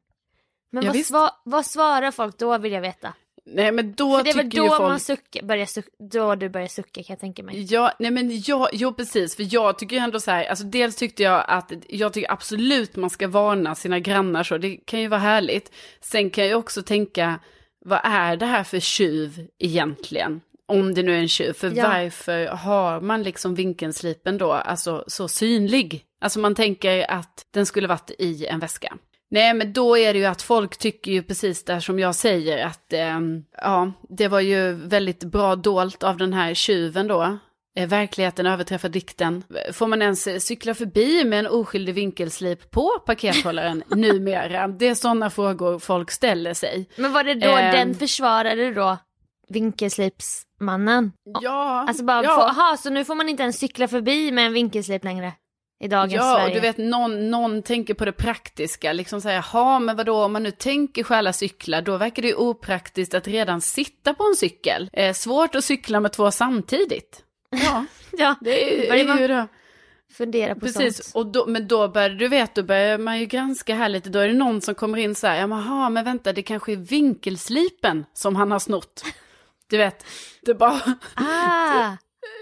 Men 0.73 0.83
Ja, 0.85 0.93
vad, 0.93 0.97
sva- 1.03 1.35
vad 1.45 1.67
svarar 1.67 2.11
folk 2.11 2.39
då 2.39 2.59
vill 2.59 2.73
jag 2.73 2.81
veta? 2.81 3.15
Nej 3.53 3.73
men 3.73 3.93
då 3.95 4.17
För 4.17 4.25
det 4.25 4.31
är 4.31 4.35
väl 4.35 4.49
då 4.51 4.63
ju 4.63 4.69
folk... 4.69 4.81
man 4.81 5.01
suckar, 5.01 5.43
börjar 5.43 5.67
suck, 5.67 5.87
då 6.13 6.35
du 6.35 6.49
börjar 6.49 6.69
sucka 6.69 7.03
kan 7.03 7.15
jag 7.15 7.21
tänka 7.21 7.43
mig. 7.43 7.73
Ja, 7.73 7.93
nej 7.99 8.11
men 8.11 8.43
ja, 8.47 8.69
jo 8.73 8.95
precis, 8.95 9.37
för 9.37 9.55
jag 9.55 9.79
tycker 9.79 9.97
ju 9.97 10.03
ändå 10.03 10.21
så 10.21 10.31
här, 10.31 10.45
alltså 10.45 10.65
dels 10.65 10.97
tyckte 10.97 11.23
jag 11.23 11.45
att, 11.49 11.73
jag 11.89 12.13
tycker 12.13 12.33
absolut 12.33 12.97
man 12.97 13.11
ska 13.11 13.29
varna 13.29 13.75
sina 13.75 13.99
grannar 13.99 14.43
så, 14.43 14.59
det 14.59 14.77
kan 14.77 15.01
ju 15.01 15.09
vara 15.09 15.21
härligt. 15.21 15.73
Sen 16.01 16.31
kan 16.31 16.47
jag 16.47 16.59
också 16.59 16.83
tänka, 16.83 17.39
vad 17.85 18.01
är 18.05 18.37
det 18.37 18.47
här 18.47 18.65
för 18.65 18.81
tjuv 18.81 19.47
egentligen? 19.59 20.41
Om 20.67 20.95
det 20.95 21.03
nu 21.03 21.15
är 21.15 21.19
en 21.19 21.29
tjuv, 21.29 21.53
för 21.53 21.73
Ja. 21.77 21.89
varför 21.89 22.47
har 22.47 23.01
man 23.01 23.23
liksom 23.23 23.55
vinkelslipen 23.55 24.39
då, 24.39 24.53
alltså 24.53 25.05
så 25.07 25.29
synlig? 25.29 26.05
Alltså 26.21 26.39
man 26.39 26.55
tänker 26.55 27.11
att 27.11 27.47
den 27.51 27.67
skulle 27.67 27.89
varit 27.89 28.11
i 28.19 28.47
en 28.47 28.61
väska. 28.61 28.97
Nej, 29.31 29.55
men 29.55 29.73
då 29.73 29.99
är 29.99 30.13
det 30.13 30.19
ju 30.19 30.25
att 30.27 30.43
folk 30.43 30.77
tycker 30.79 31.13
ju 31.13 31.23
precis 31.23 31.65
där 31.65 31.81
som 31.81 31.99
jag 31.99 32.15
säger 32.15 32.67
att 32.67 32.93
ehm, 32.93 33.45
ja, 33.63 33.93
det 34.09 34.29
var 34.29 34.41
ju 34.41 34.73
väldigt 34.73 35.25
bra 35.25 35.57
dolt 35.57 36.03
av 36.03 36.17
den 36.17 36.33
här 36.33 36.55
tjuven 36.55 37.09
då. 37.09 37.39
Eh, 37.77 37.89
Verkligheten 37.89 38.47
överträffar 38.47 38.89
dikten. 38.89 39.45
Får 39.73 39.87
man 39.87 40.03
ens 40.03 40.27
eh, 40.27 40.39
cykla 40.39 40.75
förbi 40.75 41.25
med 41.25 41.39
en 41.39 41.47
oskyldig 41.47 41.95
vinkelslip 41.95 42.71
på 42.71 42.91
pakethållaren 43.07 43.83
numera? 43.97 44.69
Det 44.69 44.89
är 44.89 44.95
sådana 44.95 45.31
frågor 45.31 45.79
folk 45.79 46.11
ställer 46.11 46.55
sig. 46.55 46.89
Men 46.97 47.13
var 47.13 47.25
det 47.25 47.35
då 47.35 47.49
Ehm. 47.57 47.73
den 47.73 47.95
försvarade 47.95 48.75
då 48.75 48.99
vinkelslipsmannen? 49.49 51.13
Ja, 51.41 51.85
Alltså 51.89 52.05
bara, 52.05 52.25
ja. 52.25 52.35
få, 52.35 52.41
aha, 52.43 52.77
så 52.77 52.91
nu 52.91 53.05
får 53.05 53.15
man 53.15 53.29
inte 53.29 53.43
ens 53.43 53.59
cykla 53.59 53.89
förbi 53.89 54.33
med 54.33 54.47
en 54.47 54.53
vinkelslip 54.53 55.05
längre? 55.05 55.33
I 55.83 55.89
dagens 55.89 56.13
Ja, 56.13 56.35
Sverige? 56.35 56.47
och 56.47 56.55
du 56.55 56.61
vet 56.61 56.79
någon, 56.79 57.31
någon 57.31 57.63
tänker 57.63 57.95
på 57.95 58.05
det 58.05 58.13
praktiska, 58.13 58.93
liksom 58.93 59.21
säga, 59.21 59.45
ja 59.53 59.79
men 59.79 59.97
vadå, 59.97 60.25
om 60.25 60.33
man 60.33 60.43
nu 60.43 60.51
tänker 60.51 61.03
stjäla 61.03 61.33
cyklar, 61.33 61.83
då 61.83 61.97
verkar 61.97 62.23
det 62.23 62.29
ju 62.29 62.35
opraktiskt 62.35 63.15
att 63.15 63.29
redan 63.29 63.61
sitta 63.61 64.15
på 64.15 64.25
en 64.25 64.35
cykel. 64.37 64.91
Eh, 64.93 65.13
svårt 65.15 65.55
att 65.55 65.65
cykla 65.65 66.01
med 66.01 66.13
två 66.13 66.31
samtidigt. 66.31 67.25
Ja, 67.51 67.85
Ja, 68.13 68.35
det 68.41 68.91
är, 68.91 69.19
ju 69.21 69.29
det. 69.29 69.47
fundera 70.13 70.55
på 70.55 70.61
Precis, 70.61 70.97
sånt. 71.05 71.15
och 71.27 71.33
då, 71.33 71.47
men 71.47 71.69
då 71.69 71.89
börjar 71.89 72.11
du 72.11 72.29
vet, 72.29 72.55
då 72.55 72.63
börjar 72.63 72.99
man 72.99 73.19
ju 73.21 73.27
granska 73.27 73.75
här 73.75 73.89
lite, 73.89 74.11
då 74.11 74.19
är 74.19 74.29
det 74.29 74.35
någon 74.35 74.61
som 74.61 74.75
kommer 74.75 74.99
in 74.99 75.15
så 75.15 75.27
här, 75.27 75.37
ja 75.41 75.47
men, 75.47 75.59
aha, 75.59 75.89
men 75.91 76.05
vänta, 76.05 76.33
det 76.33 76.43
kanske 76.43 76.73
är 76.73 76.77
vinkelslipen 76.77 78.05
som 78.15 78.37
han 78.37 78.51
har 78.51 78.59
snott. 78.59 79.05
Du 79.71 79.77
vet, 79.79 80.07
det 80.43 80.55
bara, 80.55 80.81
Ah, 81.15 81.97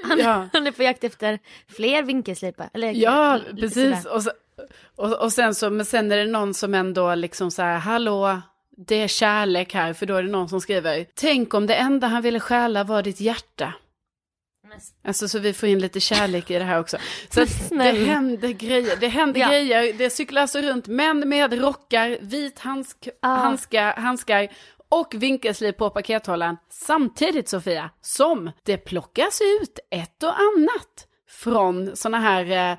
han, 0.04 0.18
ja. 0.18 0.48
han 0.52 0.66
är 0.66 0.70
på 0.70 0.82
jakt 0.82 1.04
efter 1.04 1.38
fler 1.76 2.02
vinkelslipar. 2.02 2.70
Eller, 2.74 2.92
Ja, 2.92 3.40
precis. 3.60 4.04
Och, 4.04 4.22
så, 4.22 4.30
och, 4.96 5.12
och 5.22 5.32
sen 5.32 5.54
så, 5.54 5.70
men 5.70 5.86
sen 5.86 6.12
är 6.12 6.16
det 6.16 6.26
någon 6.26 6.54
som 6.54 6.74
ändå 6.74 7.14
liksom 7.14 7.50
så 7.50 7.62
här, 7.62 7.78
hallå, 7.78 8.40
det 8.86 8.94
är 9.02 9.08
kärlek 9.08 9.74
här, 9.74 9.92
för 9.92 10.06
då 10.06 10.14
är 10.14 10.22
det 10.22 10.30
någon 10.30 10.48
som 10.48 10.60
skriver, 10.60 11.06
tänk 11.14 11.54
om 11.54 11.66
det 11.66 11.74
enda 11.74 12.06
han 12.06 12.22
ville 12.22 12.40
stjäla 12.40 12.84
var 12.84 13.02
ditt 13.02 13.20
hjärta. 13.20 13.74
Alltså 15.04 15.28
så 15.28 15.38
vi 15.38 15.52
får 15.52 15.68
in 15.68 15.78
lite 15.78 16.00
kärlek 16.00 16.50
i 16.50 16.58
det 16.58 16.64
här 16.64 16.80
också. 16.80 16.96
Så 17.30 17.44
det 17.70 17.84
händer 17.84 18.48
grejer, 18.48 18.96
det 19.00 19.08
händer 19.08 19.40
Ja. 19.40 19.48
grejer, 19.48 19.92
det 19.92 20.10
cyklar 20.10 20.42
alltså 20.42 20.60
runt 20.60 20.86
män 20.86 21.28
med 21.28 21.60
rockar, 21.60 22.18
vit 22.20 22.58
handsk, 22.58 23.08
Ah. 23.22 23.34
handska, 23.34 23.94
handskar 23.96 24.48
och 24.88 25.14
vinkelslip 25.16 25.76
på 25.76 25.90
pakethållaren 25.90 26.56
samtidigt 26.70 27.48
Sofia, 27.48 27.90
som 28.00 28.50
det 28.62 28.76
plockas 28.76 29.40
ut 29.62 29.78
ett 29.90 30.22
och 30.22 30.28
annat 30.40 31.06
från 31.30 31.96
sådana 31.96 32.18
här 32.20 32.50
eh, 32.50 32.78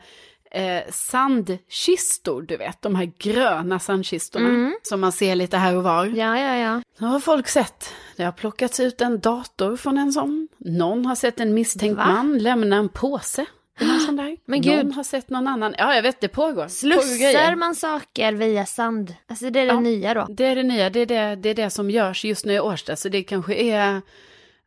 eh, 0.63 0.83
sandkistor, 0.89 2.41
du 2.41 2.57
vet, 2.57 2.81
de 2.81 2.95
här 2.95 3.11
gröna 3.17 3.79
sandkistorna 3.79 4.49
Mm. 4.49 4.75
som 4.83 4.99
man 5.01 5.11
ser 5.11 5.35
lite 5.35 5.57
här 5.57 5.75
och 5.77 5.83
var. 5.83 6.05
Ja, 6.05 6.39
ja, 6.39 6.55
ja. 6.55 6.81
Det 6.99 7.05
har 7.05 7.19
folk 7.19 7.47
sett. 7.47 7.93
Det 8.15 8.23
har 8.23 8.31
plockats 8.31 8.79
ut 8.79 9.01
en 9.01 9.19
dator 9.19 9.77
från 9.77 9.97
en 9.97 10.13
sån. 10.13 10.47
Någon 10.57 11.05
har 11.05 11.15
sett 11.15 11.39
en 11.39 11.53
misstänkt 11.53 11.97
Va? 11.97 12.05
man 12.07 12.37
lämna 12.37 12.75
en 12.75 12.89
påse. 12.89 13.45
Någon 13.85 13.99
sån 13.99 14.15
där. 14.15 14.37
Men 14.45 14.61
någon 14.61 14.75
gud. 14.85 14.93
har 14.93 15.03
sett 15.03 15.29
någon 15.29 15.47
annan. 15.47 15.75
Ja, 15.77 15.95
jag 15.95 16.01
vet, 16.01 16.21
det 16.21 16.27
pågår. 16.27 16.49
Pågår 16.53 16.67
Slussar 16.67 17.17
grejer. 17.19 17.55
man 17.55 17.75
saker 17.75 18.33
via 18.33 18.65
sand? 18.65 19.15
Alltså 19.27 19.49
det 19.49 19.59
är 19.59 19.65
det 19.65 19.73
Ja. 19.73 19.79
nya 19.79 20.13
då? 20.13 20.25
Det 20.29 20.45
är 20.45 20.55
det 20.55 20.63
nya, 20.63 20.89
det 20.89 20.99
är 20.99 21.05
det, 21.05 21.35
det 21.35 21.49
är 21.49 21.53
det 21.55 21.69
som 21.69 21.89
görs 21.89 22.25
just 22.25 22.45
nu 22.45 22.53
i 22.53 22.59
Årsta. 22.59 22.95
Så 22.95 23.09
det 23.09 23.23
kanske 23.23 23.53
är, 23.55 24.01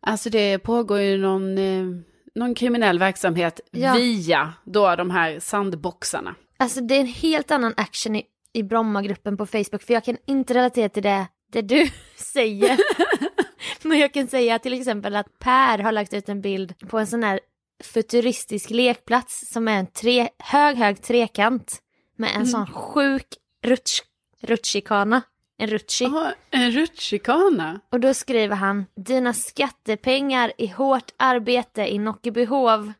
alltså 0.00 0.30
det 0.30 0.58
pågår 0.58 1.00
ju 1.00 1.18
någon, 1.18 1.58
eh, 1.58 1.84
någon 2.34 2.54
kriminell 2.54 2.98
verksamhet 2.98 3.60
Ja. 3.70 3.94
via 3.94 4.52
då 4.64 4.96
de 4.96 5.10
här 5.10 5.40
sandboxarna. 5.40 6.34
Alltså 6.56 6.80
det 6.80 6.94
är 6.94 7.00
en 7.00 7.06
helt 7.06 7.50
annan 7.50 7.74
action 7.76 8.16
i, 8.16 8.22
i 8.52 8.62
Brommagruppen 8.62 9.36
på 9.36 9.46
Facebook 9.46 9.82
för 9.82 9.94
jag 9.94 10.04
kan 10.04 10.16
inte 10.26 10.54
relatera 10.54 10.88
till 10.88 11.02
det, 11.02 11.26
det 11.52 11.62
du 11.62 11.88
säger. 12.16 12.78
Men 13.88 13.98
jag 13.98 14.12
kan 14.14 14.26
säga 14.26 14.58
till 14.58 14.72
exempel 14.72 15.16
att 15.16 15.38
Per 15.38 15.78
har 15.78 15.92
lagt 15.92 16.14
ut 16.14 16.28
en 16.28 16.40
bild 16.40 16.88
på 16.88 16.98
en 16.98 17.06
sån 17.06 17.22
här 17.22 17.40
futuristisk 17.82 18.70
lekplats 18.70 19.52
som 19.52 19.68
är 19.68 19.78
en 19.78 19.86
tre, 19.86 20.28
hög, 20.38 20.76
hög 20.76 21.02
trekant 21.02 21.82
med 22.16 22.36
en 22.36 22.46
sån 22.46 22.66
sjuk 22.66 23.26
rutsch, 23.62 24.02
rutschikana. 24.40 25.22
En 25.58 25.68
rutschi. 25.68 26.04
Ja, 26.04 26.32
en 26.50 26.70
rutschikana. 26.70 27.80
Och 27.90 28.00
då 28.00 28.14
skriver 28.14 28.56
han, 28.56 28.86
dina 28.96 29.32
skattepengar 29.32 30.52
i 30.58 30.66
hårt 30.66 31.10
arbete 31.16 31.92
i 31.92 31.98
Nockebehov. 31.98 32.92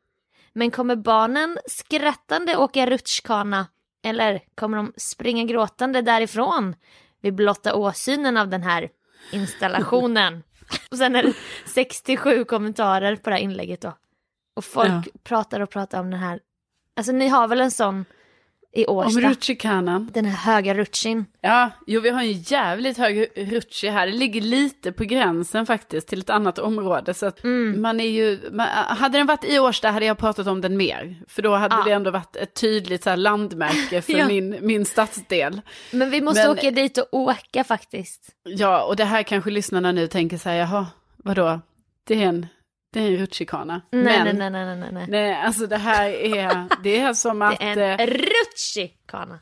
Men 0.52 0.70
kommer 0.70 0.96
barnen 0.96 1.58
skrattande 1.66 2.56
åka 2.56 2.86
rutschkana? 2.86 3.66
Eller 4.04 4.40
kommer 4.54 4.76
de 4.76 4.92
springa 4.96 5.44
gråtande 5.44 6.02
därifrån 6.02 6.74
vid 7.20 7.34
blotta 7.34 7.74
åsynen 7.74 8.36
av 8.36 8.48
den 8.48 8.62
här 8.62 8.88
installationen? 9.32 10.42
och 10.90 10.98
sen 10.98 11.16
är 11.16 11.22
det 11.22 11.32
67 11.66 12.44
kommentarer 12.44 13.16
på 13.16 13.30
det 13.30 13.36
här 13.36 13.42
inlägget 13.42 13.80
då. 13.80 13.92
Och 14.56 14.64
folk 14.64 14.88
Ja. 14.90 15.02
pratar 15.25 15.61
och 15.61 15.71
pratar 15.71 16.00
om 16.00 16.11
den 16.11 16.21
här, 16.21 16.40
alltså 16.97 17.12
ni 17.12 17.28
har 17.28 17.49
väl 17.49 17.61
en 17.61 17.71
sån 17.71 18.04
i 18.75 18.87
Om 18.87 18.97
Årsta? 18.97 19.21
rutschikanan. 19.21 20.11
Den 20.14 20.25
här 20.25 20.52
höga 20.54 20.75
rutschin. 20.75 21.25
Ja, 21.40 21.71
jo 21.87 22.00
vi 22.00 22.11
har 22.11 22.21
en 22.21 22.32
jävligt 22.32 22.99
hög 22.99 23.28
rutschi 23.37 23.88
här. 23.88 24.06
Det 24.06 24.12
ligger 24.12 24.40
lite 24.40 24.92
på 24.92 25.04
gränsen 25.04 25.66
faktiskt 25.66 26.09
till 26.09 26.21
ett 26.21 26.30
annat 26.30 26.59
område. 26.59 27.14
Så 27.14 27.26
att 27.26 27.44
Mm. 27.44 27.80
man 27.82 28.00
är 28.00 28.09
ju, 28.09 28.50
man, 28.52 28.68
hade 28.68 29.18
den 29.18 29.26
varit 29.26 29.44
i 29.44 29.59
Årsta 29.59 29.90
hade 29.90 30.06
jag 30.06 30.18
pratat 30.18 30.47
om 30.47 30.61
den 30.61 30.76
mer. 30.76 31.23
För 31.28 31.42
då 31.42 31.54
hade 31.54 31.75
Ja. 31.76 31.82
det 31.85 31.90
ändå 31.92 32.11
varit 32.11 32.37
ett 32.37 32.54
tydligt 32.54 33.02
så 33.02 33.11
här, 33.11 33.16
landmärke 33.16 34.02
för 34.02 34.12
Ja. 34.12 34.26
min, 34.28 34.56
min 34.61 34.85
stadsdel. 34.85 35.61
Men 35.92 36.11
vi 36.11 36.21
måste 36.21 36.42
Men- 36.42 36.50
åka 36.50 36.71
dit 36.71 36.99
och 36.99 37.09
åka 37.14 37.64
faktiskt. 37.64 38.28
Ja, 38.44 38.82
och 38.85 38.97
det 38.97 39.04
här 39.04 39.23
kanske 39.23 39.50
lyssnarna 39.50 39.92
nu 39.92 40.06
tänker 40.06 40.38
så 40.38 40.49
här, 40.49 40.56
jaha, 40.56 40.87
vadå? 41.16 41.61
Det 42.04 42.14
är 42.23 42.26
en, 42.28 42.47
det 42.92 43.00
är 43.00 43.06
en 43.06 43.16
rutschikana. 43.16 43.82
Nej, 43.90 44.02
Men, 44.25 44.37
nej, 44.37 44.50
nej, 44.50 44.64
nej, 44.66 44.76
nej, 44.76 44.92
nej. 44.92 45.06
nej, 45.08 45.34
alltså 45.34 45.66
det 45.66 45.76
här 45.76 46.11
är, 46.11 46.82
det 46.82 46.99
är 47.00 47.14
som 47.14 47.42
att... 47.42 47.58
Det 47.61 47.64
är 47.64 47.76
en 47.76 48.00
eh, 48.00 48.06
rutschikana. 48.06 49.38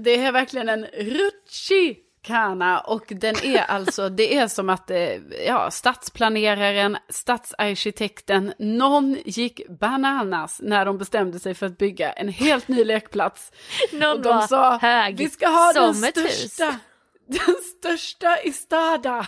Det 0.00 0.16
är 0.16 0.32
verkligen 0.32 0.68
en 0.68 0.84
rutschikana 0.86 2.80
och 2.80 3.04
den 3.08 3.34
är 3.44 3.58
alltså, 3.68 4.08
det 4.08 4.36
är 4.36 4.48
som 4.48 4.68
att 4.68 4.90
eh, 4.90 5.14
ja, 5.46 5.70
stadsplaneraren, 5.70 6.96
stadsarkitekten, 7.08 8.52
någon 8.58 9.16
gick 9.24 9.68
bananas 9.68 10.60
när 10.62 10.84
de 10.84 10.98
bestämde 10.98 11.40
sig 11.40 11.54
för 11.54 11.66
att 11.66 11.78
bygga 11.78 12.12
en 12.12 12.28
helt 12.28 12.68
ny 12.68 12.84
lekplats. 12.84 13.52
Någon 13.92 14.16
Och 14.16 14.22
de 14.22 14.28
var 14.28 14.46
sa, 14.46 14.78
hög 14.78 15.16
vi 15.16 15.28
ska 15.30 15.48
ha 15.48 15.72
den 15.72 15.94
hus. 15.94 16.10
största, 16.10 16.78
den 17.26 17.54
största 17.78 18.42
i 18.42 18.52
stada. 18.52 19.26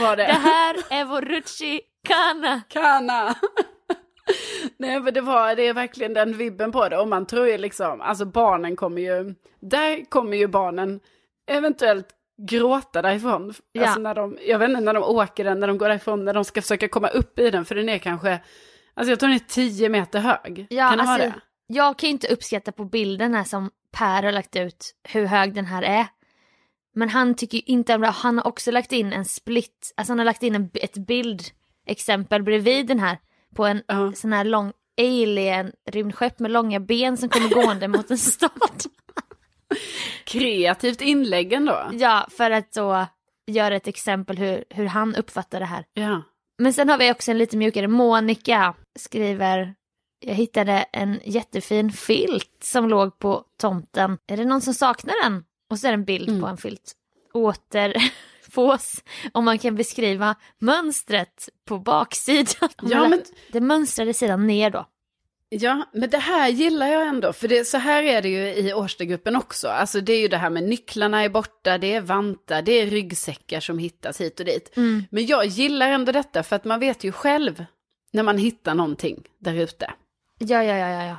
Var 0.00 0.16
det. 0.16 0.26
Det 0.26 0.32
här 0.32 0.76
är 0.90 1.04
vår 1.04 1.22
rutschikana. 1.22 1.80
Kana. 2.68 3.34
Nej 4.76 5.00
men 5.00 5.14
det 5.14 5.20
var, 5.20 5.56
det 5.56 5.66
är 5.66 5.74
verkligen 5.74 6.14
den 6.14 6.36
vibben 6.36 6.72
på 6.72 6.88
det 6.88 6.98
och 6.98 7.08
man 7.08 7.26
tror 7.26 7.48
ju 7.48 7.58
liksom, 7.58 8.00
alltså 8.00 8.24
barnen 8.24 8.76
kommer 8.76 9.02
ju, 9.02 9.34
där 9.60 10.04
kommer 10.04 10.36
ju 10.36 10.46
barnen 10.46 11.00
eventuellt 11.46 12.08
gråta 12.38 13.02
därifrån. 13.02 13.54
Ja. 13.72 13.82
Alltså 13.82 14.00
när 14.00 14.14
de, 14.14 14.38
jag 14.46 14.58
vet 14.58 14.68
inte 14.68 14.80
när 14.80 14.94
de 14.94 15.02
åker 15.02 15.44
den, 15.44 15.60
när 15.60 15.66
de 15.66 15.78
går 15.78 15.88
därifrån, 15.88 16.24
när 16.24 16.34
de 16.34 16.44
ska 16.44 16.62
försöka 16.62 16.88
komma 16.88 17.08
upp 17.08 17.38
i 17.38 17.50
den 17.50 17.64
för 17.64 17.74
den 17.74 17.88
är 17.88 17.98
kanske, 17.98 18.40
alltså 18.94 19.10
jag 19.12 19.20
tror 19.20 19.28
den 19.28 19.36
är 19.36 19.48
10 19.48 19.88
meter 19.88 20.18
hög. 20.18 20.66
Ja, 20.70 20.88
kan 20.88 20.98
det 20.98 21.04
vara 21.04 21.14
alltså, 21.14 21.28
det? 21.28 21.40
jag 21.66 21.98
kan 21.98 22.06
ju 22.08 22.12
inte 22.12 22.28
uppskatta 22.28 22.72
på 22.72 22.84
bilden 22.84 23.34
här 23.34 23.44
som 23.44 23.70
Per 23.92 24.22
har 24.22 24.32
lagt 24.32 24.56
ut 24.56 24.94
hur 25.08 25.24
hög 25.24 25.54
den 25.54 25.64
här 25.64 25.82
är. 25.82 26.06
Men 26.94 27.08
han 27.08 27.34
tycker 27.34 27.58
ju 27.58 27.64
inte 27.66 27.94
om 27.94 28.00
det. 28.00 28.06
Han 28.06 28.38
har 28.38 28.46
också 28.46 28.70
lagt 28.70 28.92
in 28.92 29.12
en 29.12 29.24
split, 29.24 29.92
alltså 29.96 30.10
han 30.10 30.18
har 30.18 30.24
lagt 30.24 30.42
in 30.42 30.54
en, 30.54 30.70
ett 30.74 30.94
bildexempel 31.86 32.42
bredvid 32.42 32.86
den 32.86 32.98
här 33.00 33.18
på 33.54 33.66
en 33.66 33.82
Ja. 33.86 34.12
sån 34.12 34.32
här 34.32 34.44
lång 34.44 34.72
alien 34.98 35.72
rymdskepp 35.90 36.38
med 36.38 36.50
långa 36.50 36.80
ben 36.80 37.16
som 37.16 37.28
kommer 37.28 37.48
gående 37.48 37.88
mot 37.88 38.10
en 38.10 38.18
stad. 38.18 38.50
Kreativt 40.24 41.00
inlägg 41.00 41.52
ändå. 41.52 41.90
Ja, 41.92 42.26
för 42.30 42.50
att 42.50 42.72
då 42.72 43.06
göra 43.46 43.76
ett 43.76 43.86
exempel 43.88 44.38
hur, 44.38 44.64
hur 44.70 44.86
han 44.86 45.14
uppfattar 45.16 45.60
det 45.60 45.66
här. 45.66 45.84
Ja. 45.94 46.22
Men 46.58 46.72
sen 46.72 46.88
har 46.88 46.98
vi 46.98 47.12
också 47.12 47.30
en 47.30 47.38
lite 47.38 47.56
mjukare. 47.56 47.88
Monica 47.88 48.74
skriver, 48.98 49.74
jag 50.20 50.34
hittade 50.34 50.72
en 50.92 51.20
jättefin 51.24 51.92
filt 51.92 52.58
som 52.62 52.88
låg 52.88 53.18
på 53.18 53.44
tomten. 53.60 54.18
Är 54.26 54.36
det 54.36 54.44
någon 54.44 54.60
som 54.60 54.74
saknar 54.74 55.14
den? 55.24 55.44
Och 55.70 55.78
så 55.78 55.86
är 55.86 55.90
det 55.90 55.94
en 55.94 56.04
bild 56.04 56.28
Mm. 56.28 56.40
på 56.40 56.46
en 56.46 56.56
filt. 56.56 56.92
återfås 58.46 59.04
om 59.32 59.44
man 59.44 59.58
kan 59.58 59.74
beskriva 59.74 60.34
mönstret 60.58 61.48
på 61.64 61.78
baksidan. 61.78 62.68
Ja, 62.82 63.08
men, 63.08 63.22
Det 63.52 63.60
mönstrade 63.60 64.14
sidan 64.14 64.46
ner 64.46 64.70
då. 64.70 64.86
ja, 65.48 65.84
men 65.92 66.10
det 66.10 66.18
här 66.18 66.48
gillar 66.48 66.86
jag 66.86 67.06
ändå. 67.06 67.32
För 67.32 67.48
det, 67.48 67.64
så 67.64 67.78
här 67.78 68.02
är 68.02 68.22
det 68.22 68.28
ju 68.28 68.54
i 68.54 68.74
Årstagruppen 68.74 69.36
också. 69.36 69.68
Alltså 69.68 70.00
det 70.00 70.12
är 70.12 70.20
ju 70.20 70.28
det 70.28 70.36
här 70.36 70.50
med 70.50 70.62
nycklarna 70.62 71.22
är 71.22 71.28
borta, 71.28 71.78
det 71.78 71.94
är 71.94 72.00
vantar, 72.00 72.62
det 72.62 72.72
är 72.72 72.86
ryggsäckar 72.86 73.60
som 73.60 73.78
hittas 73.78 74.20
hit 74.20 74.40
och 74.40 74.46
dit. 74.46 74.76
Mm. 74.76 75.04
Men 75.10 75.26
jag 75.26 75.46
gillar 75.46 75.88
ändå 75.88 76.12
detta 76.12 76.42
för 76.42 76.56
att 76.56 76.64
man 76.64 76.80
vet 76.80 77.04
ju 77.04 77.12
själv 77.12 77.64
när 78.12 78.22
man 78.22 78.38
hittar 78.38 78.74
någonting 78.74 79.22
där 79.38 79.54
ute. 79.54 79.90
Ja, 80.38 80.64
ja, 80.64 80.76
ja, 80.76 81.04
ja. 81.04 81.16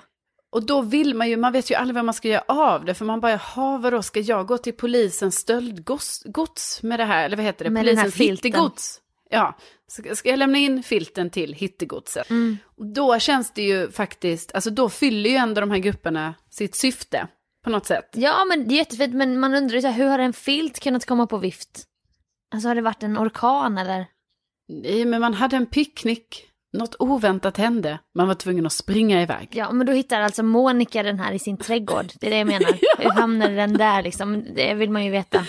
Och 0.50 0.66
då 0.66 0.82
vill 0.82 1.16
man 1.16 1.30
ju, 1.30 1.38
man 1.38 1.54
vet 1.54 1.72
ju 1.72 1.76
aldrig 1.76 1.96
vad 1.96 2.06
man 2.06 2.14
ska 2.14 2.28
göra 2.28 2.44
av 2.48 2.86
det, 2.86 2.94
för 2.94 3.06
man 3.06 3.20
bara, 3.20 3.32
jaha, 3.32 3.78
vadå, 3.78 4.02
ska 4.02 4.20
jag 4.20 4.48
gå 4.48 4.58
till 4.58 4.74
polisens 4.74 5.36
stöldgods 5.36 6.24
gods 6.26 6.84
med 6.84 7.00
det 7.00 7.06
här, 7.06 7.26
eller 7.26 7.38
vad 7.38 7.46
heter 7.46 7.66
det, 7.66 7.72
Med 7.72 7.82
polisens 7.82 8.16
hittegods? 8.16 9.02
Ja, 9.30 9.58
ska, 9.88 10.16
ska 10.16 10.30
jag 10.30 10.40
lämna 10.40 10.58
in 10.58 10.84
filten 10.84 11.30
till 11.30 11.54
hittegodset? 11.54 12.30
Mm. 12.30 12.58
Och 12.78 12.86
Då 12.86 13.20
känns 13.20 13.52
det 13.52 13.62
ju 13.62 13.92
faktiskt, 13.92 14.56
alltså 14.56 14.70
då 14.70 14.90
fyller 14.90 15.30
ju 15.30 15.36
ändå 15.36 15.62
de 15.62 15.72
här 15.72 15.78
grupperna 15.78 16.34
sitt 16.50 16.76
syfte 16.76 17.28
på 17.64 17.70
något 17.70 17.86
sätt. 17.86 18.10
Ja, 18.14 18.46
men 18.46 18.68
det 18.68 18.76
är 18.76 18.78
jättefint, 18.78 19.16
men 19.16 19.40
man 19.40 19.54
undrar 19.54 19.76
ju 19.76 19.82
så 19.82 19.88
här, 19.88 19.96
hur 19.96 20.10
har 20.10 20.20
en 20.20 20.34
filt 20.34 20.80
kunnat 20.80 21.06
komma 21.06 21.28
på 21.28 21.38
vift? 21.38 21.84
Alltså 22.54 22.68
har 22.68 22.76
det 22.76 22.82
varit 22.82 23.04
en 23.04 23.18
orkan 23.18 23.78
eller? 23.78 24.06
Nej, 24.68 25.06
men 25.06 25.22
man 25.22 25.34
hade 25.34 25.56
en 25.56 25.66
picknick, 25.66 26.46
något 26.78 26.96
oväntat 27.00 27.58
hände, 27.58 28.00
man 28.16 28.28
var 28.28 28.36
tvungen 28.36 28.66
att 28.66 28.74
springa 28.74 29.22
iväg. 29.22 29.50
Ja, 29.52 29.72
men 29.72 29.88
då 29.88 29.94
hittar 29.94 30.22
alltså 30.22 30.44
Monica 30.44 31.04
den 31.04 31.20
här 31.20 31.32
i 31.34 31.40
sin 31.40 31.58
trädgård. 31.58 32.06
Det 32.20 32.28
är 32.28 32.32
det 32.32 32.38
jag 32.38 32.48
menar. 32.48 32.78
Hur 32.98 33.10
hamnade 33.10 33.56
den 33.56 33.74
där 33.74 34.04
liksom? 34.04 34.46
Det 34.56 34.74
vill 34.74 34.90
man 34.90 35.06
ju 35.06 35.12
veta. 35.12 35.46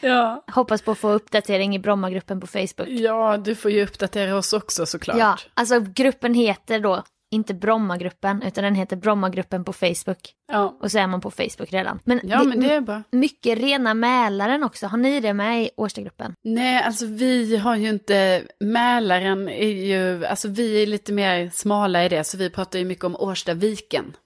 Ja. 0.00 0.44
Hoppas 0.52 0.82
på 0.82 0.90
att 0.90 0.98
få 0.98 1.10
uppdatering 1.10 1.74
i 1.74 1.78
Brommagruppen 1.78 2.40
på 2.40 2.46
Facebook. 2.46 2.88
Ja, 2.88 3.36
du 3.36 3.54
får 3.54 3.70
ju 3.70 3.82
uppdatera 3.82 4.36
oss 4.36 4.52
också 4.52 4.86
såklart. 4.86 5.18
Ja, 5.18 5.36
alltså 5.54 5.80
gruppen 5.80 6.34
heter 6.34 6.80
då 6.80 7.02
inte 7.32 7.54
Brommagruppen, 7.54 8.42
utan 8.42 8.64
den 8.64 8.74
heter 8.74 8.96
Brommagruppen 8.96 9.64
på 9.64 9.72
Facebook. 9.72 10.34
ja. 10.52 10.78
Och 10.80 10.90
så 10.90 10.98
är 10.98 11.06
man 11.06 11.20
på 11.20 11.30
Facebook 11.30 11.72
redan. 11.72 11.98
Men, 12.04 12.20
Ja, 12.24 12.42
men 12.44 12.60
det 12.60 12.72
är 12.74 12.80
bra. 12.80 13.02
mycket 13.12 13.58
rena 13.58 13.94
Mälaren 13.94 14.64
också. 14.64 14.86
Har 14.86 14.98
ni 14.98 15.20
det 15.20 15.34
med 15.34 15.62
i 15.62 15.70
Årstagruppen? 15.76 16.34
Nej, 16.44 16.82
alltså 16.82 17.06
vi 17.06 17.56
har 17.56 17.76
ju 17.76 17.88
inte, 17.88 18.42
Mälaren 18.60 19.48
är 19.48 19.68
ju, 19.68 20.26
alltså 20.26 20.48
vi 20.48 20.82
är 20.82 20.86
lite 20.86 21.12
mer 21.12 21.50
smala 21.50 22.04
i 22.04 22.08
det, 22.08 22.24
så 22.24 22.36
vi 22.36 22.50
pratar 22.50 22.78
ju 22.78 22.84
mycket 22.84 23.04
om 23.04 23.16
Årstaviken. 23.16 24.16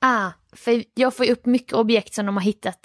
Ah, 0.00 0.30
för 0.52 0.84
jag 0.94 1.14
får 1.14 1.26
ju 1.26 1.32
upp 1.32 1.46
mycket 1.46 1.72
objekt 1.72 2.14
som 2.14 2.26
de 2.26 2.36
har 2.36 2.44
hittat 2.44 2.78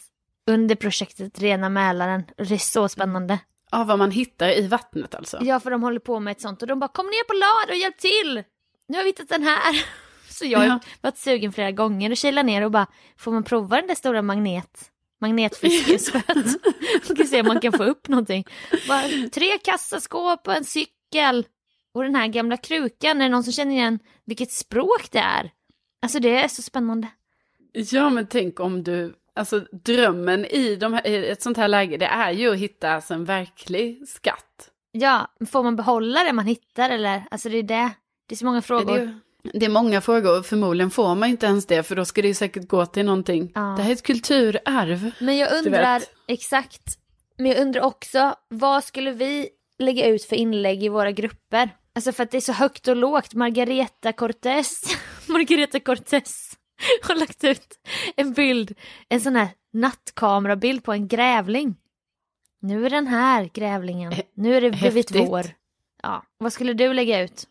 under 0.50 0.76
projektet 0.76 1.40
Rena 1.42 1.70
Mälaren. 1.70 2.24
Det 2.38 2.54
är 2.54 2.58
så 2.58 2.90
spännande. 2.90 3.40
Ja, 3.72 3.84
vad 3.84 4.00
man 4.00 4.12
hittar 4.12 4.58
i 4.58 4.68
vattnet 4.68 5.16
alltså. 5.16 5.38
Ja, 5.42 5.60
för 5.60 5.72
de 5.72 5.84
håller 5.84 6.00
på 6.00 6.20
med 6.20 6.32
ett 6.32 6.42
sånt 6.42 6.62
och 6.62 6.68
de 6.68 6.80
bara 6.80 6.88
kom 6.88 7.06
ner 7.06 7.24
på 7.28 7.34
lad 7.34 7.76
och 7.76 7.82
hjälp 7.82 7.98
till! 7.98 8.44
Nu 8.90 8.98
har 8.98 9.04
vi 9.04 9.10
hittat 9.10 9.30
den 9.30 9.44
här. 9.44 9.86
Så 10.30 10.46
jag 10.46 10.60
har 10.60 10.66
Ja. 10.66 10.80
varit 11.02 11.18
sugen 11.18 11.54
flera 11.54 11.72
gånger 11.72 12.12
och 12.12 12.18
kilat 12.18 12.46
ner 12.46 12.62
och 12.66 12.72
bara, 12.72 12.88
får 13.18 13.32
man 13.32 13.44
prova 13.44 13.76
den 13.76 13.88
där 13.88 13.96
stora 13.96 14.22
magnet? 14.22 14.92
Magnetfiskespöet. 15.22 16.28
Man 17.08 17.16
kan 17.18 17.28
se 17.28 17.42
om 17.42 17.48
man 17.48 17.60
kan 17.60 17.74
få 17.74 17.84
upp 17.84 18.08
någonting. 18.08 18.46
Bara, 18.88 19.04
tre 19.34 19.58
kassaskåp 19.58 20.48
och 20.48 20.54
en 20.56 20.66
cykel. 20.66 21.46
Och 21.94 22.04
den 22.04 22.16
här 22.16 22.28
gamla 22.28 22.58
krukan, 22.58 23.18
är 23.22 23.26
det 23.26 23.30
någon 23.30 23.44
som 23.44 23.54
känner 23.54 23.72
igen 23.76 24.00
vilket 24.26 24.52
språk 24.52 25.12
det 25.12 25.20
är? 25.20 25.52
Alltså 26.02 26.20
det 26.20 26.44
är 26.44 26.48
så 26.48 26.62
spännande. 26.62 27.08
Ja, 27.74 28.10
men 28.10 28.28
tänk 28.28 28.60
om 28.60 28.84
du, 28.84 29.14
alltså 29.36 29.60
drömmen 29.60 30.46
i, 30.46 30.76
de 30.76 30.94
här, 30.94 31.08
i 31.08 31.30
ett 31.30 31.42
sånt 31.42 31.58
här 31.58 31.68
läge, 31.68 31.98
det 31.98 32.06
är 32.06 32.32
ju 32.32 32.52
att 32.52 32.58
hitta 32.58 32.90
alltså, 32.92 33.14
en 33.14 33.26
verklig 33.26 34.08
skatt. 34.08 34.70
Ja, 34.92 35.28
får 35.52 35.64
man 35.64 35.76
behålla 35.76 36.24
det 36.24 36.34
man 36.34 36.46
hittar 36.46 36.90
eller? 36.90 37.24
Alltså 37.32 37.50
det 37.50 37.58
är 37.58 37.64
det. 37.64 37.92
Det 38.30 38.36
är 38.36 38.38
så 38.38 38.46
många 38.46 38.58
Det 38.58 38.62
frågor. 38.62 38.98
är, 38.98 39.02
ju- 39.02 39.20
det 39.54 39.66
är 39.66 39.70
många 39.70 40.02
frågor 40.02 40.44
förmodligen 40.44 40.92
får 40.92 41.16
man 41.16 41.30
inte 41.30 41.46
ens 41.46 41.66
det, 41.66 41.84
för 41.84 41.96
då 41.96 42.06
ska 42.06 42.22
det 42.22 42.28
ju 42.28 42.34
säkert 42.34 42.68
gå 42.68 42.86
till 42.86 43.06
någonting. 43.06 43.52
Ja. 43.56 43.62
Det 43.62 43.82
här 43.84 43.90
är 43.90 43.94
ett 43.94 44.04
kulturarv. 44.04 45.12
Men 45.20 45.38
jag 45.38 45.54
undrar, 45.58 46.02
exakt, 46.28 46.98
men 47.38 47.46
jag 47.46 47.58
undrar 47.62 47.82
också, 47.82 48.36
vad 48.48 48.84
skulle 48.84 49.12
vi 49.12 49.50
lägga 49.80 50.06
ut 50.06 50.24
för 50.24 50.36
inlägg 50.36 50.84
i 50.84 50.90
våra 50.90 51.12
grupper? 51.12 51.70
Alltså 51.96 52.12
för 52.12 52.24
att 52.24 52.32
det 52.32 52.38
är 52.38 52.42
så 52.42 52.54
högt 52.54 52.88
och 52.88 52.96
lågt. 52.96 53.34
Margareta 53.34 54.12
Cortez, 54.14 54.82
Margareta 55.28 55.80
Cortez 55.80 56.52
har 57.04 57.16
lagt 57.16 57.44
ut 57.44 57.80
en 58.16 58.34
bild, 58.34 58.76
en 59.10 59.22
sån 59.22 59.36
här 59.36 59.48
nattkamerabild 59.74 60.84
på 60.84 60.94
en 60.94 61.08
grävling. 61.08 61.76
Nu 62.62 62.86
är 62.86 62.90
den 62.90 63.08
här 63.08 63.50
grävlingen, 63.54 64.14
nu 64.34 64.56
är 64.58 64.62
det 64.62 64.72
blivit 64.72 65.12
vår. 65.16 65.46
Ja, 66.04 66.24
vad 66.38 66.54
skulle 66.54 66.74
du 66.74 66.94
lägga 66.94 67.22
ut? 67.22 67.44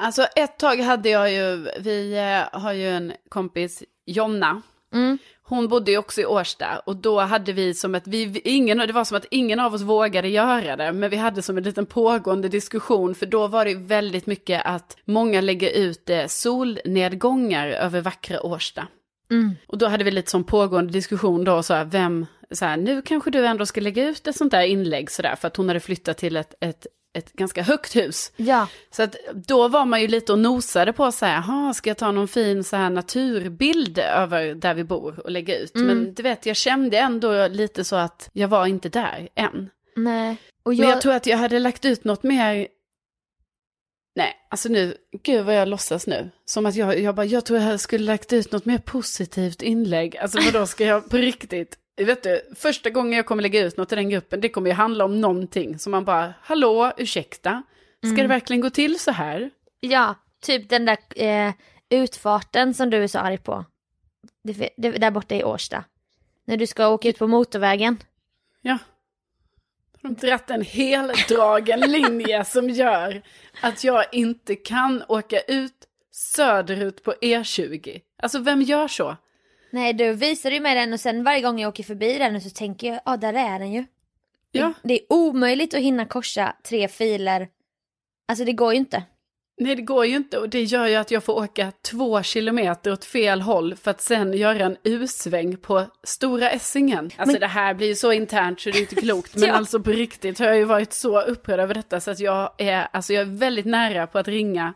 Alltså 0.00 0.22
ett 0.36 0.58
tag 0.58 0.80
hade 0.80 1.08
jag 1.08 1.32
ju, 1.32 1.70
vi 1.78 2.18
eh, 2.18 2.60
har 2.60 2.72
ju 2.72 2.88
en 2.88 3.12
kompis, 3.28 3.82
Jonna, 4.06 4.62
Mm. 4.94 5.18
Hon 5.42 5.68
bodde 5.68 5.90
ju 5.90 5.98
också 5.98 6.20
i 6.20 6.26
Årsta 6.26 6.78
och 6.86 6.96
då 6.96 7.20
hade 7.20 7.52
vi 7.52 7.74
som 7.74 7.94
att 7.94 8.06
vi, 8.06 8.40
ingen, 8.44 8.78
det 8.78 8.92
var 8.92 9.04
som 9.04 9.16
att 9.16 9.26
ingen 9.30 9.60
av 9.60 9.74
oss 9.74 9.82
vågade 9.82 10.28
göra 10.28 10.76
det, 10.76 10.92
men 10.92 11.10
vi 11.10 11.16
hade 11.16 11.42
som 11.42 11.58
en 11.58 11.64
liten 11.64 11.86
pågående 11.86 12.48
diskussion, 12.48 13.14
för 13.14 13.26
då 13.26 13.46
var 13.46 13.64
det 13.64 13.74
väldigt 13.74 14.26
mycket 14.26 14.62
att 14.64 14.96
många 15.04 15.40
lägger 15.40 15.70
ut 15.70 16.10
eh, 16.10 16.26
solnedgångar 16.26 17.68
över 17.68 18.00
vackra 18.00 18.42
Årsta. 18.42 18.86
Mm. 19.30 19.54
Och 19.66 19.78
då 19.78 19.86
hade 19.86 20.04
vi 20.04 20.10
lite 20.10 20.30
som 20.30 20.44
pågående 20.44 20.92
diskussion 20.92 21.44
då, 21.44 21.62
så 21.62 21.74
här, 21.74 21.84
vem, 21.84 22.26
så 22.50 22.64
här, 22.64 22.76
nu 22.76 23.02
kanske 23.02 23.30
du 23.30 23.46
ändå 23.46 23.66
ska 23.66 23.80
lägga 23.80 24.08
ut 24.08 24.26
ett 24.26 24.36
sånt 24.36 24.50
där 24.50 24.62
inlägg 24.62 25.10
sådär, 25.10 25.36
för 25.36 25.48
att 25.48 25.56
hon 25.56 25.68
hade 25.68 25.80
flyttat 25.80 26.18
till 26.18 26.36
ett, 26.36 26.54
ett, 26.60 26.86
ett 27.12 27.32
ganska 27.32 27.62
högt 27.62 27.96
hus. 27.96 28.32
Ja, 28.36 28.66
Så 28.90 29.02
att 29.02 29.16
då 29.34 29.68
var 29.68 29.84
man 29.84 30.00
ju 30.00 30.08
lite 30.08 30.32
och 30.32 30.38
nosade 30.38 30.92
på 30.92 31.12
så 31.12 31.26
här, 31.26 31.34
"Jaha, 31.34 31.74
ska 31.74 31.90
jag 31.90 31.96
ta 31.96 32.12
någon 32.12 32.28
fin 32.28 32.64
så 32.64 32.76
här 32.76 32.90
naturbild 32.90 33.98
över 33.98 34.54
där 34.54 34.74
vi 34.74 34.84
bor 34.84 35.20
och 35.24 35.30
lägga 35.30 35.58
ut? 35.58 35.74
Mm. 35.74 35.86
Men 35.86 36.14
du 36.14 36.22
vet, 36.22 36.46
jag 36.46 36.56
kände 36.56 36.98
ändå 36.98 37.46
lite 37.48 37.84
så 37.84 37.96
att 37.96 38.30
jag 38.32 38.48
var 38.48 38.66
inte 38.66 38.88
där 38.88 39.28
än. 39.34 39.70
nej. 39.96 40.36
Och 40.62 40.70
Men 40.70 40.78
jag, 40.78 40.90
jag 40.90 41.00
tror 41.00 41.12
att 41.12 41.26
jag 41.26 41.38
hade 41.38 41.58
lagt 41.58 41.84
ut 41.84 42.04
något 42.04 42.22
mer, 42.22 42.68
nej, 44.16 44.34
alltså 44.50 44.68
nu, 44.68 44.94
gud 45.22 45.44
vad 45.44 45.54
jag 45.54 45.68
låtsas 45.68 46.06
nu. 46.06 46.30
Som 46.44 46.66
att 46.66 46.74
jag, 46.74 47.00
jag 47.00 47.14
bara, 47.14 47.26
jag 47.26 47.44
tror 47.44 47.58
jag 47.58 47.80
skulle 47.80 48.04
lagt 48.04 48.32
ut 48.32 48.52
något 48.52 48.64
mer 48.64 48.78
positivt 48.78 49.62
inlägg. 49.62 50.16
Alltså 50.16 50.38
vadå, 50.40 50.66
ska 50.66 50.84
jag 50.84 51.10
på 51.10 51.16
riktigt? 51.16 51.76
Vet 52.04 52.22
du, 52.22 52.40
första 52.56 52.90
gången 52.90 53.12
jag 53.12 53.26
kommer 53.26 53.42
lägga 53.42 53.60
ut 53.66 53.76
något 53.76 53.92
i 53.92 53.94
den 53.96 54.10
gruppen, 54.10 54.40
det 54.40 54.48
kommer 54.48 54.70
ju 54.70 54.74
handla 54.74 55.04
om 55.04 55.20
någonting. 55.20 55.78
som 55.78 55.90
man 55.90 56.04
bara, 56.04 56.34
hallå, 56.42 56.92
ursäkta, 56.96 57.62
ska 57.98 58.06
Mm. 58.08 58.16
det 58.22 58.26
verkligen 58.26 58.60
gå 58.60 58.70
till 58.70 58.98
så 58.98 59.10
här? 59.10 59.50
Ja, 59.80 60.14
typ 60.42 60.68
den 60.68 60.84
där 60.84 60.98
eh, 61.16 61.52
utfarten 61.90 62.74
som 62.74 62.90
du 62.90 63.02
är 63.02 63.06
så 63.06 63.18
arg 63.18 63.38
på. 63.38 63.64
Det, 64.44 64.70
det, 64.76 64.90
där 64.90 65.10
borta 65.10 65.34
i 65.34 65.44
Årsta. 65.44 65.84
När 66.44 66.56
du 66.56 66.66
ska 66.66 66.88
åka 66.88 67.08
ut 67.08 67.18
på 67.18 67.26
motorvägen. 67.26 67.98
Ja. 68.62 68.78
De 70.00 70.08
har 70.08 70.14
dratt 70.14 70.50
en 70.50 70.62
heldragen 70.62 71.80
linje 71.80 72.44
som 72.54 72.70
gör 72.70 73.22
att 73.60 73.84
jag 73.84 74.04
inte 74.14 74.56
kan 74.56 75.02
åka 75.08 75.40
ut 75.40 75.74
söderut 76.12 77.02
på 77.02 77.12
E20. 77.12 78.00
Alltså 78.22 78.38
vem 78.38 78.62
gör 78.62 78.88
så? 78.88 79.16
Nej, 79.70 79.92
du 79.92 80.12
visar 80.12 80.50
ju 80.50 80.60
mig 80.60 80.74
den 80.74 80.92
och 80.92 81.00
sen 81.00 81.24
varje 81.24 81.40
gång 81.40 81.60
jag 81.60 81.68
åker 81.68 81.84
förbi 81.84 82.18
den 82.18 82.40
så 82.40 82.50
tänker 82.50 82.86
jag, 82.86 83.00
ja 83.04 83.16
där 83.16 83.34
är 83.34 83.58
den 83.58 83.72
ju. 83.72 83.84
Ja. 84.52 84.72
Det, 84.82 84.88
det 84.88 84.94
är 84.94 85.00
omöjligt 85.12 85.74
att 85.74 85.80
hinna 85.80 86.06
korsa 86.06 86.56
tre 86.68 86.88
filer. 86.88 87.48
Alltså 88.28 88.44
det 88.44 88.52
går 88.52 88.72
ju 88.72 88.78
inte. 88.78 89.02
Nej, 89.62 89.74
det 89.76 89.82
går 89.82 90.06
ju 90.06 90.16
inte 90.16 90.38
och 90.38 90.48
det 90.48 90.62
gör 90.62 90.86
ju 90.86 90.94
att 90.94 91.10
jag 91.10 91.24
får 91.24 91.32
åka 91.38 91.72
två 91.90 92.22
kilometer 92.22 92.92
åt 92.92 93.04
fel 93.04 93.40
håll 93.40 93.76
för 93.76 93.90
att 93.90 94.00
sen 94.00 94.32
göra 94.32 94.64
en 94.64 94.76
U-sväng 94.84 95.56
på 95.56 95.86
Stora 96.02 96.50
Essingen. 96.50 97.10
Alltså 97.16 97.32
Men- 97.32 97.40
det 97.40 97.46
här 97.46 97.74
blir 97.74 97.86
ju 97.86 97.94
så 97.94 98.12
internt 98.12 98.60
så 98.60 98.70
det 98.70 98.78
är 98.78 98.80
inte 98.80 98.94
klokt. 98.94 99.36
Men 99.36 99.44
Ja. 99.48 99.54
alltså 99.54 99.80
på 99.80 99.90
riktigt 99.90 100.38
har 100.38 100.46
jag 100.46 100.56
ju 100.56 100.64
varit 100.64 100.92
så 100.92 101.20
upprörd 101.20 101.60
över 101.60 101.74
detta 101.74 102.00
så 102.00 102.10
att 102.10 102.20
jag 102.20 102.52
är, 102.58 102.88
alltså 102.92 103.12
jag 103.12 103.20
är 103.20 103.38
väldigt 103.38 103.66
nära 103.66 104.06
på 104.06 104.18
att 104.18 104.28
ringa. 104.28 104.74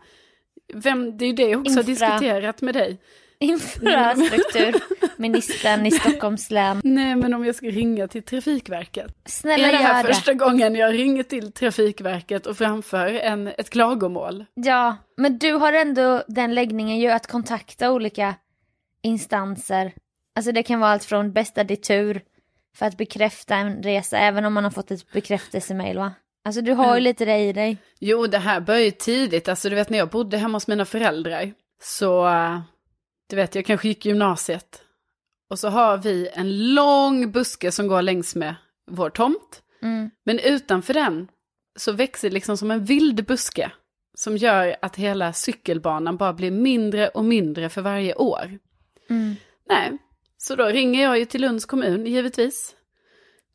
Vem, 0.73 1.17
det 1.17 1.25
är 1.25 1.27
ju 1.27 1.33
det 1.33 1.49
jag 1.49 1.61
också 1.61 1.73
har 1.73 1.89
Infra. 1.89 2.07
diskuterat 2.09 2.61
med 2.61 2.73
dig. 2.73 2.97
Infrastrukturministern 3.39 5.85
i 5.85 5.91
Stockholms 5.91 6.51
län. 6.51 6.81
Nej, 6.83 7.15
men 7.15 7.33
om 7.33 7.45
jag 7.45 7.55
ska 7.55 7.67
ringa 7.67 8.07
till 8.07 8.23
Trafikverket. 8.23 9.15
Snälla 9.25 9.67
är 9.67 9.71
det 9.71 9.77
här 9.77 9.97
gör 9.97 10.03
det. 10.07 10.13
första 10.13 10.33
gången 10.33 10.75
jag 10.75 10.93
ringer 10.93 11.23
till 11.23 11.51
Trafikverket 11.51 12.45
och 12.45 12.57
framför 12.57 13.07
en, 13.07 13.47
ett 13.47 13.69
klagomål? 13.69 14.45
Ja, 14.53 14.97
men 15.17 15.37
du 15.37 15.53
har 15.53 15.73
ändå 15.73 16.23
den 16.27 16.55
läggningen 16.55 16.99
ju 16.99 17.09
att 17.09 17.27
kontakta 17.27 17.91
olika 17.91 18.35
instanser. 19.03 19.91
Alltså 20.35 20.51
det 20.51 20.63
kan 20.63 20.79
vara 20.79 20.91
allt 20.91 21.03
från 21.03 21.33
bästa 21.33 21.63
ditur 21.63 22.21
för 22.77 22.85
att 22.85 22.97
bekräfta 22.97 23.55
en 23.55 23.83
resa, 23.83 24.17
även 24.17 24.45
om 24.45 24.53
man 24.53 24.63
har 24.63 24.71
fått 24.71 24.91
ett 24.91 25.11
bekräftelsemail 25.11 25.97
va? 25.97 26.13
Alltså 26.45 26.61
du 26.61 26.71
har 26.71 26.95
ju 26.95 27.01
lite 27.01 27.25
det 27.25 27.37
i 27.37 27.53
dig. 27.53 27.77
Jo, 27.99 28.27
det 28.27 28.37
här 28.37 28.59
började 28.59 28.85
ju 28.85 28.91
tidigt. 28.91 29.47
Alltså 29.47 29.69
du 29.69 29.75
vet 29.75 29.89
när 29.89 29.97
jag 29.97 30.09
bodde 30.09 30.37
hemma 30.37 30.55
hos 30.55 30.67
mina 30.67 30.85
föräldrar. 30.85 31.53
Så, 31.81 32.25
du 33.29 33.35
vet, 33.35 33.55
jag 33.55 33.65
kanske 33.65 33.87
gick 33.87 34.05
gymnasiet. 34.05 34.81
Och 35.49 35.59
så 35.59 35.69
har 35.69 35.97
vi 35.97 36.29
en 36.33 36.73
lång 36.73 37.31
buske 37.31 37.71
som 37.71 37.87
går 37.87 38.01
längs 38.01 38.35
med 38.35 38.55
vår 38.91 39.09
tomt. 39.09 39.61
Mm. 39.81 40.09
Men 40.25 40.39
utanför 40.39 40.93
den 40.93 41.27
så 41.75 41.91
växer 41.91 42.29
liksom 42.29 42.57
som 42.57 42.71
en 42.71 42.85
vild 42.85 43.25
buske. 43.25 43.71
Som 44.17 44.37
gör 44.37 44.75
att 44.81 44.95
hela 44.95 45.33
cykelbanan 45.33 46.17
bara 46.17 46.33
blir 46.33 46.51
mindre 46.51 47.07
och 47.07 47.25
mindre 47.25 47.69
för 47.69 47.81
varje 47.81 48.15
år. 48.15 48.59
Mm. 49.09 49.35
Nej, 49.69 49.97
så 50.37 50.55
då 50.55 50.65
ringer 50.65 51.03
jag 51.03 51.19
ju 51.19 51.25
till 51.25 51.41
Lunds 51.41 51.65
kommun 51.65 52.05
givetvis. 52.05 52.75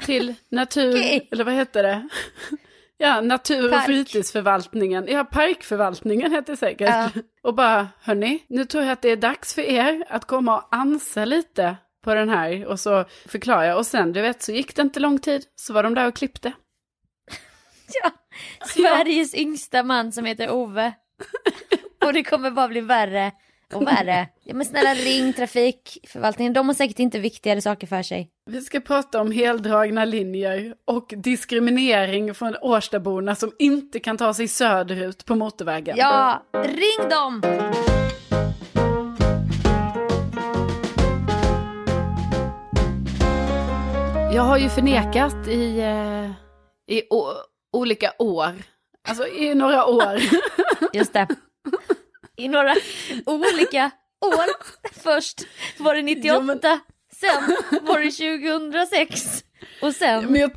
Till 0.04 0.34
natur, 0.48 0.94
Okej. 0.94 1.28
eller 1.32 1.44
vad 1.44 1.54
heter 1.54 1.82
det? 1.82 2.08
Ja, 3.02 3.20
natur 3.20 3.74
och 3.74 3.82
fritidsförvaltningen. 3.82 5.06
Ja, 5.08 5.24
parkförvaltningen 5.24 6.32
heter 6.32 6.56
säkert. 6.56 6.88
Ja. 6.88 7.10
Och 7.42 7.54
bara, 7.54 7.88
hörni, 8.00 8.44
nu 8.48 8.64
tror 8.64 8.84
jag 8.84 8.92
att 8.92 9.02
det 9.02 9.10
är 9.10 9.16
dags 9.16 9.54
för 9.54 9.62
er 9.62 10.04
att 10.08 10.24
komma 10.24 10.58
och 10.58 10.68
ansa 10.70 11.24
lite 11.24 11.76
på 12.04 12.14
den 12.14 12.28
här. 12.28 12.66
Och 12.66 12.80
så 12.80 13.04
förklarar 13.26 13.62
jag. 13.62 13.78
Och 13.78 13.86
sen, 13.86 14.12
du 14.12 14.20
vet, 14.20 14.42
så 14.42 14.52
gick 14.52 14.76
det 14.76 14.82
inte 14.82 15.00
lång 15.00 15.18
tid. 15.18 15.44
Så 15.56 15.72
var 15.72 15.82
de 15.82 15.94
där 15.94 16.06
och 16.08 16.16
klippte. 16.16 16.52
Ja. 18.02 18.10
Sveriges 18.66 19.34
yngsta 19.34 19.82
man 19.82 20.12
som 20.12 20.24
heter 20.24 20.50
Ove. 20.50 20.92
Och 22.04 22.12
det 22.12 22.22
kommer 22.22 22.50
bara 22.50 22.68
bli 22.68 22.80
värre 22.80 23.32
och 23.74 23.86
värre. 23.86 24.28
Ja 24.44 24.54
men 24.54 24.66
snälla 24.66 24.94
ring 24.94 25.32
trafikförvaltningen, 25.32 26.52
de 26.52 26.66
har 26.68 26.74
säkert 26.74 26.98
inte 26.98 27.18
viktigare 27.18 27.60
saker 27.60 27.86
för 27.86 28.02
sig. 28.02 28.30
Vi 28.50 28.60
ska 28.60 28.80
prata 28.80 29.20
om 29.20 29.32
heldragna 29.32 30.04
linjer 30.04 30.74
och 30.84 31.14
diskriminering 31.16 32.34
från 32.34 32.56
Årstaborna 32.62 33.34
som 33.34 33.52
inte 33.58 34.00
kan 34.00 34.16
ta 34.16 34.34
sig 34.34 34.48
söderut 34.48 35.24
på 35.24 35.34
motorvägen. 35.34 35.96
Ja, 35.98 36.42
ring 36.64 37.08
dem! 37.10 37.42
Jag 44.34 44.42
har 44.42 44.58
ju 44.58 44.68
förnekat 44.68 45.48
i, 45.48 45.78
eh, 45.80 46.30
i 46.96 47.02
å- 47.10 47.34
olika 47.72 48.12
år. 48.18 48.52
Alltså 49.08 49.26
i 49.26 49.54
några 49.54 49.86
år. 49.86 50.18
Just 50.92 51.12
det. 51.12 51.26
I 52.40 52.48
några 52.48 52.74
olika 53.26 53.90
år. 54.20 54.44
Först 55.02 55.46
var 55.78 55.94
det 55.94 56.02
98, 56.02 56.34
Jo, 56.34 56.42
men- 56.42 56.60
sen 57.12 57.56
var 57.82 57.98
det 57.98 58.10
2006 58.10 59.44
och 59.82 59.94
sen 59.94 60.34
jag, 60.36 60.50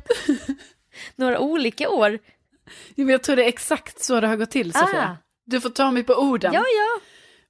några 1.16 1.38
olika 1.38 1.88
år. 1.90 2.18
men 2.94 3.08
jag 3.08 3.22
tror 3.22 3.36
det 3.36 3.44
är 3.44 3.48
exakt 3.48 4.04
så 4.04 4.20
det 4.20 4.26
har 4.26 4.36
gått 4.36 4.50
till 4.50 4.72
Sofia. 4.72 5.02
Ah. 5.04 5.16
Du 5.46 5.60
får 5.60 5.70
ta 5.70 5.90
mig 5.90 6.02
på 6.02 6.14
orden. 6.14 6.52
Ja, 6.52 6.60
ja. 6.60 7.00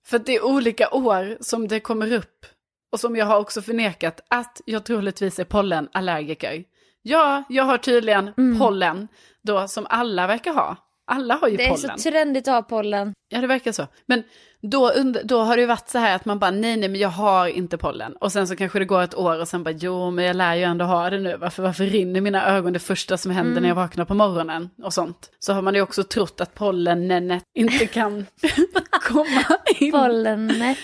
För 0.07 0.19
det 0.19 0.35
är 0.37 0.45
olika 0.45 0.91
år 0.91 1.39
som 1.41 1.69
det 1.69 1.81
kommer 1.81 2.13
upp. 2.13 2.47
Och 2.93 3.01
som 3.01 3.17
jag 3.17 3.27
har 3.27 3.39
också 3.41 3.63
förnekat 3.63 4.21
att 4.31 4.61
jag 4.65 4.85
troligtvis 4.85 5.39
är 5.39 5.45
pollenallergiker. 5.45 6.65
Ja, 7.03 7.45
jag 7.49 7.65
har 7.65 7.79
tydligen 7.79 8.33
Mm. 8.39 8.59
pollen 8.59 9.09
då 9.43 9.69
som 9.69 9.87
alla 9.91 10.27
verkar 10.27 10.53
ha. 10.53 10.77
Alla 11.07 11.35
har 11.35 11.49
ju 11.49 11.57
Det 11.57 11.65
är 11.65 11.69
pollen. 11.75 11.99
så 11.99 12.11
trendigt 12.11 12.49
att 12.49 12.55
ha 12.55 12.63
pollen. 12.63 13.13
Ja, 13.29 13.41
det 13.41 13.47
verkar 13.47 13.73
så. 13.73 13.87
Men 14.07 14.23
då, 14.63 14.93
då 15.25 15.41
har 15.41 15.57
det 15.57 15.61
ju 15.61 15.67
varit 15.67 15.89
så 15.89 15.99
här 15.99 16.17
att 16.17 16.25
man 16.25 16.39
bara, 16.39 16.51
nej, 16.51 16.77
nej, 16.77 16.89
men 16.89 17.01
jag 17.01 17.09
har 17.09 17.47
inte 17.47 17.79
pollen. 17.79 18.17
Och 18.21 18.33
sen 18.33 18.49
så 18.49 18.57
kanske 18.57 18.79
det 18.79 18.85
går 18.85 19.03
ett 19.03 19.15
år 19.15 19.41
och 19.41 19.49
sen 19.49 19.63
bara, 19.65 19.71
jo, 19.71 20.11
men 20.11 20.25
jag 20.25 20.37
lär 20.37 20.55
ju 20.55 20.63
ändå 20.63 20.85
ha 20.85 21.11
det 21.11 21.19
nu. 21.19 21.37
Varför, 21.37 21.63
varför 21.63 21.85
rinner 21.85 22.21
mina 22.21 22.47
ögon 22.47 22.73
det 22.73 22.79
första 22.79 23.17
som 23.17 23.31
händer 23.33 23.61
när 23.61 23.69
jag 23.69 23.75
vaknar 23.77 24.05
på 24.05 24.15
morgonen 24.15 24.71
och 24.83 24.93
sånt? 24.95 25.31
Så 25.39 25.53
har 25.53 25.63
man 25.63 25.75
ju 25.75 25.81
också 25.83 26.05
trott 26.05 26.41
att 26.41 26.55
pollenet 26.55 27.43
inte 27.55 27.87
kan 27.87 28.27
komma 29.09 29.59
in. 29.81 29.93
Pollenet, 29.93 30.79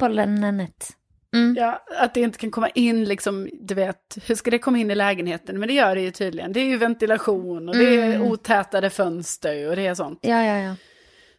pollenet. 0.00 0.88
Mm. 1.36 1.54
Ja, 1.58 1.82
att 1.98 2.14
det 2.14 2.20
inte 2.20 2.38
kan 2.38 2.50
komma 2.50 2.68
in 2.68 3.04
liksom, 3.04 3.48
du 3.52 3.74
vet, 3.74 4.18
hur 4.26 4.34
ska 4.34 4.50
det 4.50 4.58
komma 4.58 4.78
in 4.78 4.90
i 4.90 4.94
lägenheten? 4.94 5.58
Men 5.60 5.68
det 5.68 5.74
gör 5.74 5.94
det 5.94 6.00
ju 6.00 6.10
tydligen. 6.10 6.52
Det 6.52 6.60
är 6.60 6.64
ju 6.64 6.76
ventilation 6.76 7.68
och 7.68 7.76
det 7.76 7.84
är 8.00 8.14
Mm. 8.14 8.22
otätade 8.28 8.90
fönster 8.90 9.68
och 9.70 9.76
det 9.76 9.86
är 9.86 9.94
sånt. 9.94 10.18
Ja, 10.22 10.44
ja, 10.44 10.56
ja. 10.58 10.74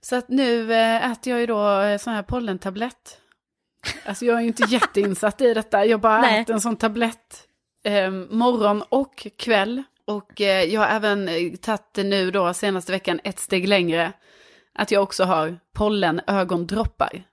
Så 0.01 0.15
att 0.15 0.29
nu 0.29 0.73
eh, 0.73 1.11
äter 1.11 1.31
jag 1.31 1.39
ju 1.39 1.45
då 1.45 1.81
eh, 1.81 1.97
sån 1.97 2.13
här 2.13 2.23
pollentablett. 2.23 3.17
Alltså 4.05 4.25
jag 4.25 4.37
är 4.37 4.41
ju 4.41 4.47
inte 4.47 4.63
jätteinsatt 4.69 5.41
i 5.41 5.53
detta. 5.53 5.85
Jag 5.85 5.99
bara 5.99 6.21
Nej. 6.21 6.41
äter 6.41 6.53
en 6.53 6.61
sån 6.61 6.75
tablett 6.75 7.47
eh, 7.85 8.11
morgon 8.11 8.83
och 8.89 9.27
kväll. 9.37 9.83
Och 10.05 10.41
eh, 10.41 10.63
jag 10.63 10.81
har 10.81 10.87
även 10.87 11.27
eh, 11.27 11.51
tagit 11.61 11.93
det 11.93 12.03
nu 12.03 12.31
då 12.31 12.53
senaste 12.53 12.91
veckan 12.91 13.19
ett 13.23 13.39
steg 13.39 13.67
längre. 13.67 14.13
Att 14.79 14.91
jag 14.91 15.03
också 15.03 15.23
har 15.23 15.59
pollenögondroppar. 15.75 17.23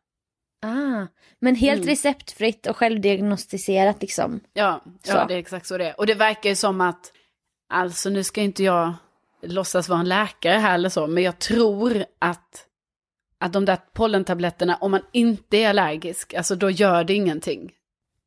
Ah, 0.63 1.07
men 1.45 1.55
helt 1.55 1.83
Mm. 1.83 1.89
receptfritt 1.89 2.67
och 2.67 2.77
självdiagnostiserat 2.77 4.01
liksom. 4.03 4.41
Ja, 4.53 4.81
Så. 5.03 5.13
ja, 5.13 5.25
det 5.29 5.35
är 5.35 5.39
exakt 5.39 5.67
så 5.67 5.79
det 5.79 5.89
är. 5.89 6.01
Och 6.01 6.07
det 6.07 6.15
verkar 6.15 6.51
ju 6.51 6.57
som 6.57 6.81
att, 6.81 7.13
alltså 7.73 8.11
nu 8.11 8.25
ska 8.25 8.41
inte 8.41 8.63
jag 8.65 8.95
låtsas 9.43 9.89
vara 9.89 10.01
en 10.01 10.09
läkare 10.09 10.59
här 10.59 10.75
eller 10.75 10.89
så, 10.89 11.07
men 11.07 11.23
jag 11.23 11.39
tror 11.39 12.05
att, 12.19 12.67
att 13.39 13.53
de 13.53 13.65
där 13.65 13.79
pollentabletterna, 13.93 14.77
om 14.81 14.91
man 14.91 15.01
inte 15.13 15.57
är 15.57 15.69
allergisk, 15.69 16.35
alltså 16.35 16.57
då 16.57 16.71
gör 16.71 17.05
det 17.05 17.15
ingenting 17.15 17.73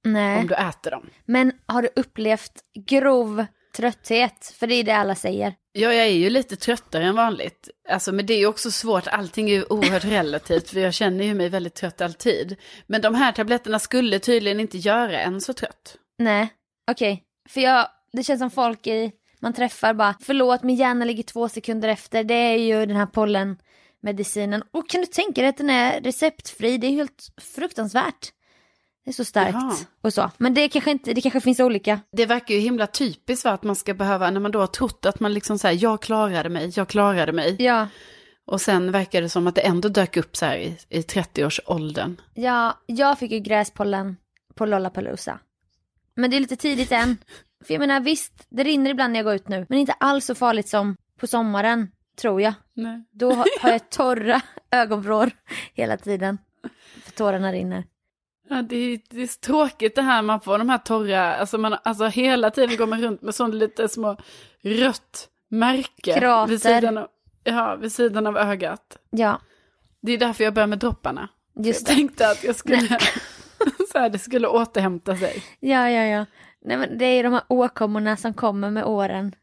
Nej. 0.04 0.40
om 0.40 0.48
du 0.48 0.54
äter 0.56 0.92
dem. 0.92 1.10
Men 1.26 1.52
har 1.66 1.82
du 1.82 1.90
upplevt 1.96 2.52
grov 2.88 3.46
trötthet? 3.78 4.56
För 4.60 4.68
det 4.68 4.76
är 4.76 4.84
det 4.84 4.96
alla 4.96 5.16
säger. 5.16 5.54
Ja, 5.72 5.94
jag 5.94 6.06
är 6.06 6.12
ju 6.12 6.30
lite 6.30 6.56
tröttare 6.56 7.06
än 7.06 7.16
vanligt. 7.16 7.70
Alltså, 7.90 8.12
men 8.12 8.26
det 8.26 8.34
är 8.34 8.38
ju 8.38 8.48
också 8.48 8.72
svårt, 8.72 9.08
allting 9.08 9.50
är 9.50 9.54
ju 9.54 9.64
oerhört 9.70 10.06
relativt, 10.18 10.70
för 10.70 10.80
jag 10.80 10.94
känner 10.94 11.26
ju 11.26 11.34
mig 11.34 11.50
väldigt 11.50 11.76
trött 11.76 12.02
alltid. 12.02 12.56
Men 12.88 13.02
de 13.02 13.16
här 13.16 13.32
tabletterna 13.32 13.80
skulle 13.80 14.20
tydligen 14.20 14.60
inte 14.60 14.78
göra 14.78 15.20
en 15.20 15.42
så 15.42 15.54
trött. 15.54 15.96
Nej, 16.18 16.48
okej. 16.92 17.24
För 17.50 17.62
jag, 17.62 17.88
det 18.14 18.24
känns 18.24 18.40
som 18.40 18.52
folk 18.52 18.88
i, 18.88 19.12
man 19.40 19.54
träffar 19.54 19.94
bara, 19.94 20.16
förlåt 20.22 20.64
min 20.64 20.76
hjärna 20.76 21.06
ligger 21.06 21.24
två 21.24 21.50
sekunder 21.50 21.90
efter, 21.90 22.24
det 22.24 22.34
är 22.34 22.58
ju 22.58 22.86
den 22.86 22.96
här 22.96 23.06
pollenmedicinen. 23.06 24.64
Och 24.72 24.90
kan 24.90 25.02
du 25.02 25.08
tänka 25.08 25.42
dig 25.42 25.50
att 25.50 25.58
den 25.58 25.70
är 25.70 26.02
receptfri? 26.02 26.78
Det 26.78 26.88
är 26.88 26.92
helt 26.92 27.28
fruktansvärt. 27.56 28.32
Det 29.08 29.12
är 29.12 29.14
så 29.14 29.26
starkt 29.26 29.54
Jaha. 29.54 29.76
och 30.02 30.14
så. 30.14 30.32
Men 30.38 30.54
det 30.54 30.70
kanske 30.70 30.92
inte, 30.92 31.14
det 31.14 31.22
kanske 31.22 31.42
finns 31.42 31.60
olika. 31.60 32.00
Det 32.12 32.26
verkar 32.26 32.56
ju 32.56 32.60
himla 32.62 32.88
typiskt 32.88 33.46
va, 33.46 33.52
att 33.52 33.64
man 33.64 33.76
ska 33.76 33.94
behöva, 33.94 34.32
när 34.32 34.40
man 34.40 34.52
då 34.52 34.60
har 34.60 34.68
trott 34.68 35.06
att 35.06 35.20
man 35.20 35.34
liksom 35.34 35.60
säger 35.60 35.84
jag 35.84 36.02
klarade 36.02 36.50
mig, 36.50 36.72
jag 36.76 36.88
klarade 36.88 37.32
mig. 37.32 37.56
Ja, 37.60 37.88
Och 38.46 38.62
sen 38.62 38.92
verkar 38.92 39.22
det 39.22 39.30
som 39.30 39.48
att 39.48 39.56
det 39.56 39.62
ändå 39.62 39.90
dök 39.90 40.18
upp 40.18 40.38
så 40.38 40.46
här 40.46 40.58
i, 40.58 40.78
i 40.90 41.02
30-årsåldern. 41.02 42.22
ja, 42.34 42.80
jag 42.86 43.20
fick 43.20 43.32
ju 43.32 43.40
gräspollen 43.40 44.18
på 44.56 44.66
Lollapalooza. 44.66 45.40
Men 46.16 46.32
det 46.32 46.38
är 46.38 46.42
lite 46.42 46.56
tidigt 46.56 46.92
än. 46.92 47.18
För 47.66 47.74
jag 47.74 47.80
menar 47.80 48.00
visst, 48.00 48.46
det 48.50 48.64
rinner 48.64 48.92
ibland 48.92 49.14
när 49.14 49.20
jag 49.20 49.26
går 49.26 49.36
ut 49.36 49.48
nu. 49.48 49.66
Men 49.70 49.80
inte 49.80 49.94
alls 49.94 50.26
så 50.26 50.36
farligt 50.36 50.70
som 50.70 50.98
på 51.20 51.28
sommaren, 51.28 51.92
tror 52.22 52.42
jag. 52.42 52.54
Nej. 52.74 53.04
Då 53.12 53.32
har 53.34 53.62
har 53.62 53.70
jag 53.70 53.90
torra 53.90 54.42
ögonvrår 54.72 55.32
hela 55.74 55.98
tiden. 55.98 56.38
För 57.04 57.12
tårarna 57.12 57.52
rinner. 57.52 57.84
Ja, 58.50 58.62
det, 58.62 58.76
är, 58.76 59.00
det 59.10 59.22
är 59.22 59.28
så 59.28 59.40
tråkigt 59.40 59.96
det 59.96 60.02
här 60.02 60.22
man 60.22 60.42
får 60.42 60.58
de 60.58 60.70
här 60.70 60.78
torra, 60.78 61.36
alltså, 61.36 61.58
man, 61.58 61.76
alltså 61.84 62.06
hela 62.06 62.52
tiden 62.52 62.78
går 62.78 62.88
man 62.88 63.02
runt 63.02 63.22
med 63.22 63.36
sån 63.36 63.60
lite 63.60 63.88
små 63.90 64.18
rött 64.64 65.30
märke. 65.50 66.20
Krater. 66.20 66.50
Vid 66.50 66.62
sidan 66.62 66.98
av, 66.98 67.08
ja, 67.44 67.76
vid 67.76 67.92
sidan 67.92 68.28
av 68.28 68.38
ögat. 68.38 68.98
Ja, 69.10 69.42
Det 70.02 70.12
är 70.12 70.18
därför 70.18 70.44
jag 70.44 70.54
börjar 70.54 70.68
med 70.68 70.80
dropparna. 70.80 71.30
just 71.56 71.82
Jag 71.82 71.92
det. 71.92 71.96
tänkte 71.96 72.30
att 72.30 72.44
jag 72.44 72.56
skulle, 72.56 72.80
så 73.92 74.00
här, 74.00 74.10
det 74.10 74.20
skulle 74.20 74.48
återhämta 74.48 75.16
sig. 75.16 75.44
Ja, 75.60 75.90
ja, 75.90 76.04
ja. 76.04 76.26
Nej, 76.62 76.78
men 76.78 76.98
det 76.98 77.06
är 77.06 77.24
de 77.24 77.34
här 77.34 77.44
åkommorna 77.48 78.18
som 78.18 78.34
kommer 78.34 78.70
med 78.72 78.86
åren. 78.86 79.36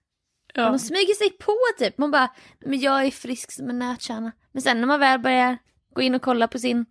Ja. 0.55 0.65
de 0.71 0.79
smyger 0.79 1.15
sig 1.15 1.31
på 1.31 1.57
typ. 1.79 1.99
Man 1.99 2.11
bara, 2.11 2.29
men 2.61 2.81
jag 2.81 3.05
är 3.05 3.11
frisk 3.11 3.53
som 3.53 3.71
en 3.71 3.79
nötkärna. 3.79 4.33
Men 4.53 4.63
sen 4.63 4.81
när 4.81 4.87
man 4.87 5.01
väl 5.01 5.21
börjar 5.21 5.59
gå 5.95 6.03
in 6.03 6.15
och 6.15 6.23
kolla 6.23 6.49
på 6.49 6.59
sin 6.59 6.87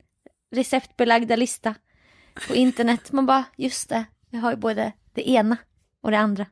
receptbelagda 0.56 1.36
lista 1.36 1.76
på 2.48 2.56
internet. 2.56 3.12
Man 3.12 3.26
bara, 3.26 3.44
just 3.56 3.90
det, 3.90 4.06
jag 4.30 4.40
har 4.40 4.52
ju 4.52 4.58
både 4.58 4.92
det 5.14 5.30
ena 5.30 5.58
och 6.02 6.12
det 6.12 6.18
andra. 6.18 6.46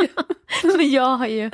men 0.76 0.90
jag 0.90 1.16
har 1.16 1.26
ju, 1.26 1.50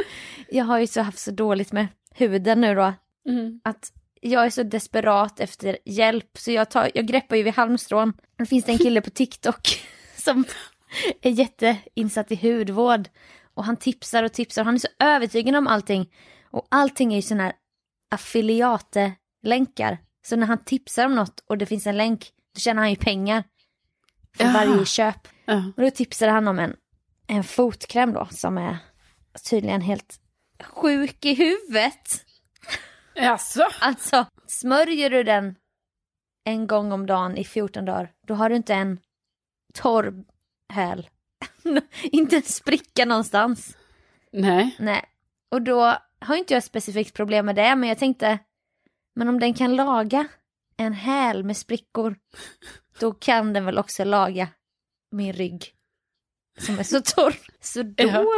jag 0.49 0.65
har 0.65 0.79
ju 0.79 0.87
så 0.87 1.01
haft 1.01 1.19
så 1.19 1.31
dåligt 1.31 1.73
med 1.73 1.87
huden 2.15 2.61
nu 2.61 2.75
då. 2.75 2.95
Mm. 3.29 3.61
att 3.65 3.93
jag 4.21 4.47
är 4.47 4.51
så 4.51 4.63
desperat 4.63 5.41
efter 5.41 5.79
hjälp 5.85 6.39
så 6.39 6.51
jag, 6.51 6.71
tar, 6.71 6.91
jag 6.95 7.07
greppar 7.07 7.37
ju 7.37 7.43
vid 7.43 7.55
halmstrån. 7.55 8.13
Det 8.37 8.47
finns 8.47 8.65
det 8.65 8.73
en 8.73 8.79
kille 8.79 9.01
på 9.01 9.11
TikTok 9.11 9.69
som 10.17 10.45
är 11.23 11.31
jätteinsatt 11.31 12.33
i 12.33 12.37
hudvård 12.37 13.09
och 13.55 13.65
han 13.65 13.77
tipsar 13.77 14.23
och 14.23 14.33
tipsar 14.33 14.63
och 14.63 14.67
han 14.67 14.75
är 14.75 14.79
så 14.79 14.89
övertygad 14.99 15.57
om 15.57 15.67
allting. 15.67 16.13
Och 16.51 16.67
allting 16.69 17.13
är 17.13 17.17
ju 17.17 17.23
sådana 17.23 17.43
här 17.43 17.53
affiliate-länkar. 18.11 19.99
Så 20.27 20.37
när 20.37 20.47
han 20.47 20.65
tipsar 20.65 21.07
om 21.07 21.15
något 21.15 21.45
och 21.47 21.59
det 21.59 21.67
finns 21.67 21.87
en 21.87 21.97
länk, 21.97 22.31
då 22.55 22.61
tjänar 22.61 22.83
han 22.83 22.91
ju 22.91 22.97
pengar 22.97 23.45
för 24.39 24.45
Jaha. 24.45 24.67
varje 24.67 24.87
köp. 24.87 25.29
Ja. 25.45 25.63
Och 25.77 25.83
då 25.83 25.91
tipsade 25.91 26.33
han 26.33 26.49
om 26.49 26.59
en, 26.59 26.77
en 27.27 27.45
fotkräm 27.45 28.13
då 28.13 28.29
som 28.31 28.59
är 28.59 28.79
tydligen 29.51 29.81
helt 29.81 30.21
sjuk 30.65 31.25
i 31.25 31.35
huvudet. 31.35 32.25
Jaså? 33.15 33.69
Alltså, 33.81 34.27
smörjer 34.47 35.11
du 35.11 35.23
den 35.23 35.55
en 36.45 36.67
gång 36.67 36.93
om 36.93 37.07
dagen 37.07 37.37
i 37.37 37.45
14 37.45 37.85
dagar, 37.85 38.13
då 38.27 38.35
har 38.35 38.49
du 38.49 38.57
inte 38.57 38.75
en 38.75 39.01
torr 39.75 40.25
häl. 40.73 41.09
inte 42.03 42.37
en 42.37 42.43
spricka 42.43 43.05
någonstans. 43.05 43.77
Nej. 44.33 44.77
Nej. 44.79 45.05
Och 45.51 45.63
då 45.63 45.97
har 46.21 46.37
inte 46.37 46.55
jag 46.55 46.65
specifikt 46.65 47.15
problem 47.15 47.47
med 47.47 47.57
det, 47.57 47.77
men 47.77 47.89
jag 47.89 47.99
tänkte, 47.99 48.39
men 49.15 49.29
om 49.29 49.41
den 49.41 49.55
kan 49.55 49.77
laga 49.77 50.29
en 50.79 50.93
häl 50.93 51.45
med 51.45 51.57
sprickor, 51.57 52.17
då 53.01 53.13
kan 53.13 53.53
den 53.53 53.65
väl 53.65 53.79
också 53.79 54.05
laga 54.05 54.49
min 55.11 55.33
rygg 55.33 55.75
som 56.59 56.79
är 56.79 56.83
så 56.83 57.01
torr. 57.01 57.37
Så 57.61 57.83
då 57.83 58.33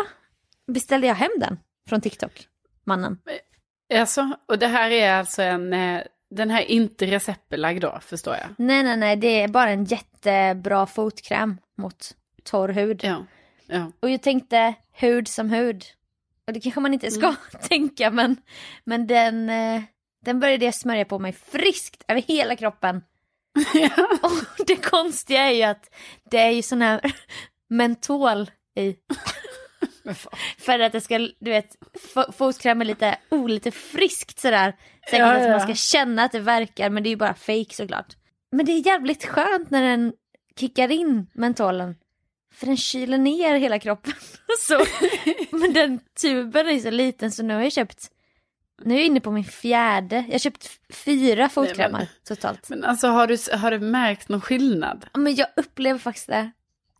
beställde 0.66 1.06
jag 1.06 1.14
hem 1.14 1.30
den 1.36 1.58
från 1.88 2.00
TikTok, 2.00 2.48
mannen. 2.84 3.18
Alltså, 3.94 4.38
och 4.48 4.58
det 4.58 4.66
här 4.66 4.90
är 4.90 5.12
alltså 5.12 5.42
en, 5.42 5.72
eh, 5.72 6.02
den 6.30 6.50
här 6.50 6.60
är 6.60 6.70
inte 6.70 7.06
receptbelagd 7.06 7.82
då, 7.82 7.98
förstår 8.02 8.34
jag. 8.34 8.48
Nej, 8.58 8.82
nej, 8.82 8.96
nej, 8.96 9.16
det 9.16 9.42
är 9.42 9.48
bara 9.48 9.70
en 9.70 9.84
jättebra 9.84 10.86
fotkräm 10.86 11.56
mot 11.78 12.16
torr 12.42 12.68
hud. 12.68 13.00
Ja. 13.04 13.26
ja. 13.66 13.92
Och 14.00 14.10
jag 14.10 14.22
tänkte 14.22 14.74
hud 14.92 15.28
som 15.28 15.50
hud. 15.50 15.84
Och 16.46 16.52
det 16.52 16.60
kanske 16.60 16.80
man 16.80 16.94
inte 16.94 17.10
ska 17.10 17.34
tänka 17.68 18.10
men, 18.10 18.36
men 18.84 19.06
den, 19.06 19.50
eh, 19.50 19.82
den 20.24 20.40
började 20.40 20.64
jag 20.64 20.74
smörja 20.74 21.04
på 21.04 21.18
mig 21.18 21.32
friskt 21.32 22.04
över 22.08 22.20
hela 22.22 22.56
kroppen. 22.56 23.02
Och 24.22 24.66
det 24.66 24.76
konstiga 24.76 25.40
är 25.42 25.50
ju 25.54 25.62
att 25.62 25.94
det 26.30 26.38
är 26.38 26.50
ju 26.50 26.62
sån 26.62 26.82
här 26.82 27.00
mentol 27.70 28.50
i. 28.76 28.96
För 30.58 30.78
att 30.80 30.92
det 30.92 31.00
ska, 31.00 31.18
du 31.18 31.50
vet, 31.50 31.76
fo- 32.14 32.32
fotkräm 32.32 32.80
är 32.80 32.84
lite, 32.84 33.16
oh, 33.30 33.48
lite 33.48 33.70
friskt 33.70 34.38
sådär. 34.40 34.76
Säkert 35.04 35.18
Ja, 35.18 35.32
att 35.36 35.42
ja. 35.42 35.50
man 35.50 35.60
ska 35.60 35.74
känna 35.74 36.24
att 36.24 36.32
det 36.32 36.40
verkar 36.40 36.90
men 36.90 37.02
det 37.02 37.08
är 37.08 37.10
ju 37.10 37.16
bara 37.16 37.34
fake 37.34 37.74
såklart. 37.74 38.16
Men 38.52 38.66
det 38.66 38.72
är 38.72 38.86
jävligt 38.86 39.24
skönt 39.26 39.70
när 39.70 39.82
den 39.82 40.12
kickar 40.60 40.90
in 40.90 41.26
mentolen. 41.34 41.96
För 42.54 42.66
den 42.66 42.76
kyler 42.76 43.18
ner 43.18 43.54
hela 43.54 43.78
kroppen. 43.78 44.12
så, 44.58 44.84
men 45.50 45.72
den 45.72 46.00
tuben 46.22 46.68
är 46.68 46.78
så 46.78 46.90
liten 46.90 47.32
så 47.32 47.42
nu 47.42 47.54
har 47.54 47.62
jag 47.62 47.72
köpt, 47.72 48.10
nu 48.84 48.94
är 48.94 48.98
jag 48.98 49.06
inne 49.06 49.20
på 49.20 49.30
min 49.30 49.44
fjärde, 49.44 50.16
jag 50.26 50.34
har 50.34 50.38
köpt 50.38 50.68
fyra 50.94 51.48
fotkrämar 51.48 51.98
men- 51.98 52.06
totalt. 52.28 52.68
Men 52.68 52.84
alltså 52.84 53.08
har 53.08 53.26
du, 53.26 53.36
har 53.56 53.70
du 53.70 53.78
märkt 53.78 54.28
någon 54.28 54.40
skillnad? 54.40 55.06
Men 55.14 55.34
jag 55.34 55.46
upplever 55.56 55.98
faktiskt 55.98 56.26
det. 56.26 56.50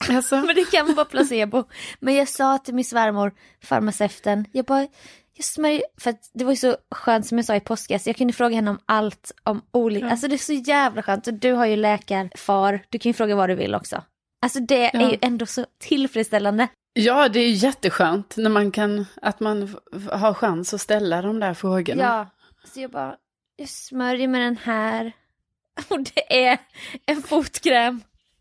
Alltså, 0.09 0.37
Men 0.47 0.55
det 0.55 0.71
kan 0.71 0.95
vara 0.95 1.05
placebo. 1.07 1.65
Men 2.01 2.15
jag 2.15 2.29
sa 2.29 2.59
till 2.59 2.75
min 2.75 2.85
svärmor, 2.85 3.33
farmaceuten, 3.65 4.45
jag 4.53 4.65
bara, 4.65 4.87
jag 5.35 5.45
smörjer, 5.45 5.83
för 6.01 6.11
att 6.11 6.31
det 6.35 6.45
var 6.45 6.53
ju 6.53 6.57
så 6.57 6.77
skönt 6.91 7.27
som 7.27 7.39
jag 7.39 7.45
sa 7.45 7.57
i 7.57 7.61
påskas, 7.61 8.07
jag 8.07 8.17
kunde 8.17 8.33
fråga 8.33 8.55
henne 8.55 8.71
om 8.71 8.79
allt, 8.87 9.33
om 9.43 9.63
olika, 9.73 10.07
Ja. 10.07 10.11
alltså 10.11 10.29
det 10.29 10.35
är 10.35 10.39
så 10.39 10.53
jävla 10.53 11.03
skönt 11.03 11.27
och 11.27 11.35
du 11.35 11.53
har 11.53 11.67
ju 11.67 11.77
läkarfar, 11.77 12.85
du 12.89 12.99
kan 12.99 13.11
ju 13.11 13.15
fråga 13.15 13.37
vad 13.37 13.49
du 13.51 13.55
vill 13.55 13.75
också. 13.75 14.05
Alltså 14.43 14.61
det 14.61 14.97
är 14.97 15.01
Ja. 15.03 15.11
ju 15.11 15.19
ändå 15.23 15.47
så 15.47 15.67
tillfredsställande. 15.79 16.69
Ja, 16.93 17.29
det 17.29 17.41
är 17.41 17.51
jätteskönt 17.51 18.37
när 18.37 18.51
man 18.51 18.71
kan, 18.71 19.07
att 19.23 19.41
man 19.41 19.77
har 20.13 20.35
chans 20.35 20.75
att 20.75 20.81
ställa 20.81 21.23
de 21.23 21.41
där 21.41 21.55
frågorna. 21.55 22.03
Ja, 22.03 22.27
så 22.69 22.81
jag 22.81 22.91
bara, 22.91 23.17
jag 23.57 23.69
smörjer 23.69 24.29
med 24.29 24.41
den 24.41 24.57
här 24.57 25.13
och 25.89 26.01
det 26.01 26.49
är 26.49 26.59
en 27.07 27.23
fotkräm. 27.23 28.01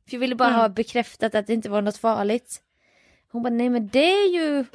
För 0.09 0.15
jag 0.15 0.19
ville 0.19 0.35
bara 0.35 0.51
Ja. 0.51 0.57
ha 0.57 0.69
bekräftat 0.69 1.35
att 1.35 1.47
det 1.47 1.53
inte 1.53 1.69
var 1.69 1.81
något 1.81 1.97
farligt. 1.97 2.61
Hon 3.31 3.43
bara, 3.43 3.49
nej 3.53 3.69
men 3.69 3.87
det 3.87 4.11
är 4.13 4.33
ju, 4.33 4.65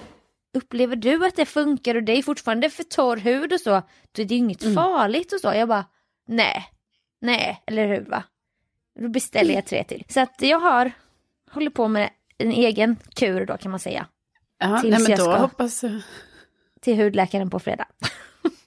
upplever 0.55 0.97
du 0.97 1.27
att 1.27 1.37
det 1.37 1.47
funkar 1.47 1.95
och 1.95 2.03
det 2.03 2.13
är 2.19 2.23
fortfarande 2.23 2.71
för 2.71 2.83
torr 2.83 3.17
hud 3.17 3.53
och 3.53 3.61
så, 3.61 3.71
då 4.13 4.23
är 4.23 4.27
det 4.27 4.35
ju 4.35 4.39
inget 4.39 4.63
Mm. 4.63 4.75
farligt 4.75 5.33
och 5.33 5.41
så. 5.41 5.49
Jag 5.55 5.69
bara, 5.69 5.85
nej, 6.27 6.65
nej, 7.21 7.63
eller 7.67 7.87
hur 7.89 8.01
va? 8.01 8.23
Då 9.01 9.09
beställer 9.09 9.55
jag 9.55 9.67
tre 9.67 9.85
till. 9.85 10.05
Så 10.09 10.21
att 10.21 10.35
jag 10.43 10.61
har, 10.61 10.93
håller 11.51 11.71
på 11.71 11.89
med 11.89 12.11
en 12.39 12.53
egen 12.53 12.97
kur 13.15 13.47
då 13.47 13.57
kan 13.57 13.71
man 13.71 13.81
säga, 13.81 14.07
ja 14.59 14.79
tills 14.81 14.91
nej, 14.91 15.01
men 15.03 15.11
jag 15.11 15.19
då 15.19 15.25
ska- 15.25 15.37
hoppas 15.37 15.85
till 16.81 16.97
hudläkaren 16.97 17.51
på 17.51 17.59
fredag. 17.59 17.87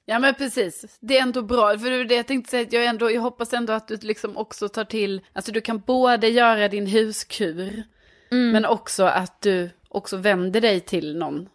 Ja 0.06 0.19
men 0.19 0.34
precis, 0.36 0.97
det 0.99 1.17
är 1.17 1.21
ändå 1.21 1.41
bra. 1.41 1.77
För 1.80 2.03
det 2.06 2.15
jag 2.15 2.27
tänkte 2.27 2.51
säga, 2.51 2.63
att 2.63 2.73
jag, 2.73 2.86
ändå, 2.86 3.12
jag 3.12 3.21
hoppas 3.21 3.53
ändå 3.53 3.73
att 3.73 3.88
du 3.88 3.97
liksom 3.97 4.38
också 4.38 4.69
tar 4.69 4.84
till, 4.86 5.21
alltså 5.34 5.51
du 5.51 5.62
kan 5.62 5.80
både 5.80 6.27
göra 6.27 6.67
din 6.67 6.88
huskur, 6.88 7.84
Mm. 8.32 8.51
men 8.51 8.65
också 8.65 9.03
att 9.03 9.41
du 9.41 9.69
också 9.89 10.17
vänder 10.17 10.62
dig 10.62 10.80
till 10.80 11.17
någon. 11.17 11.49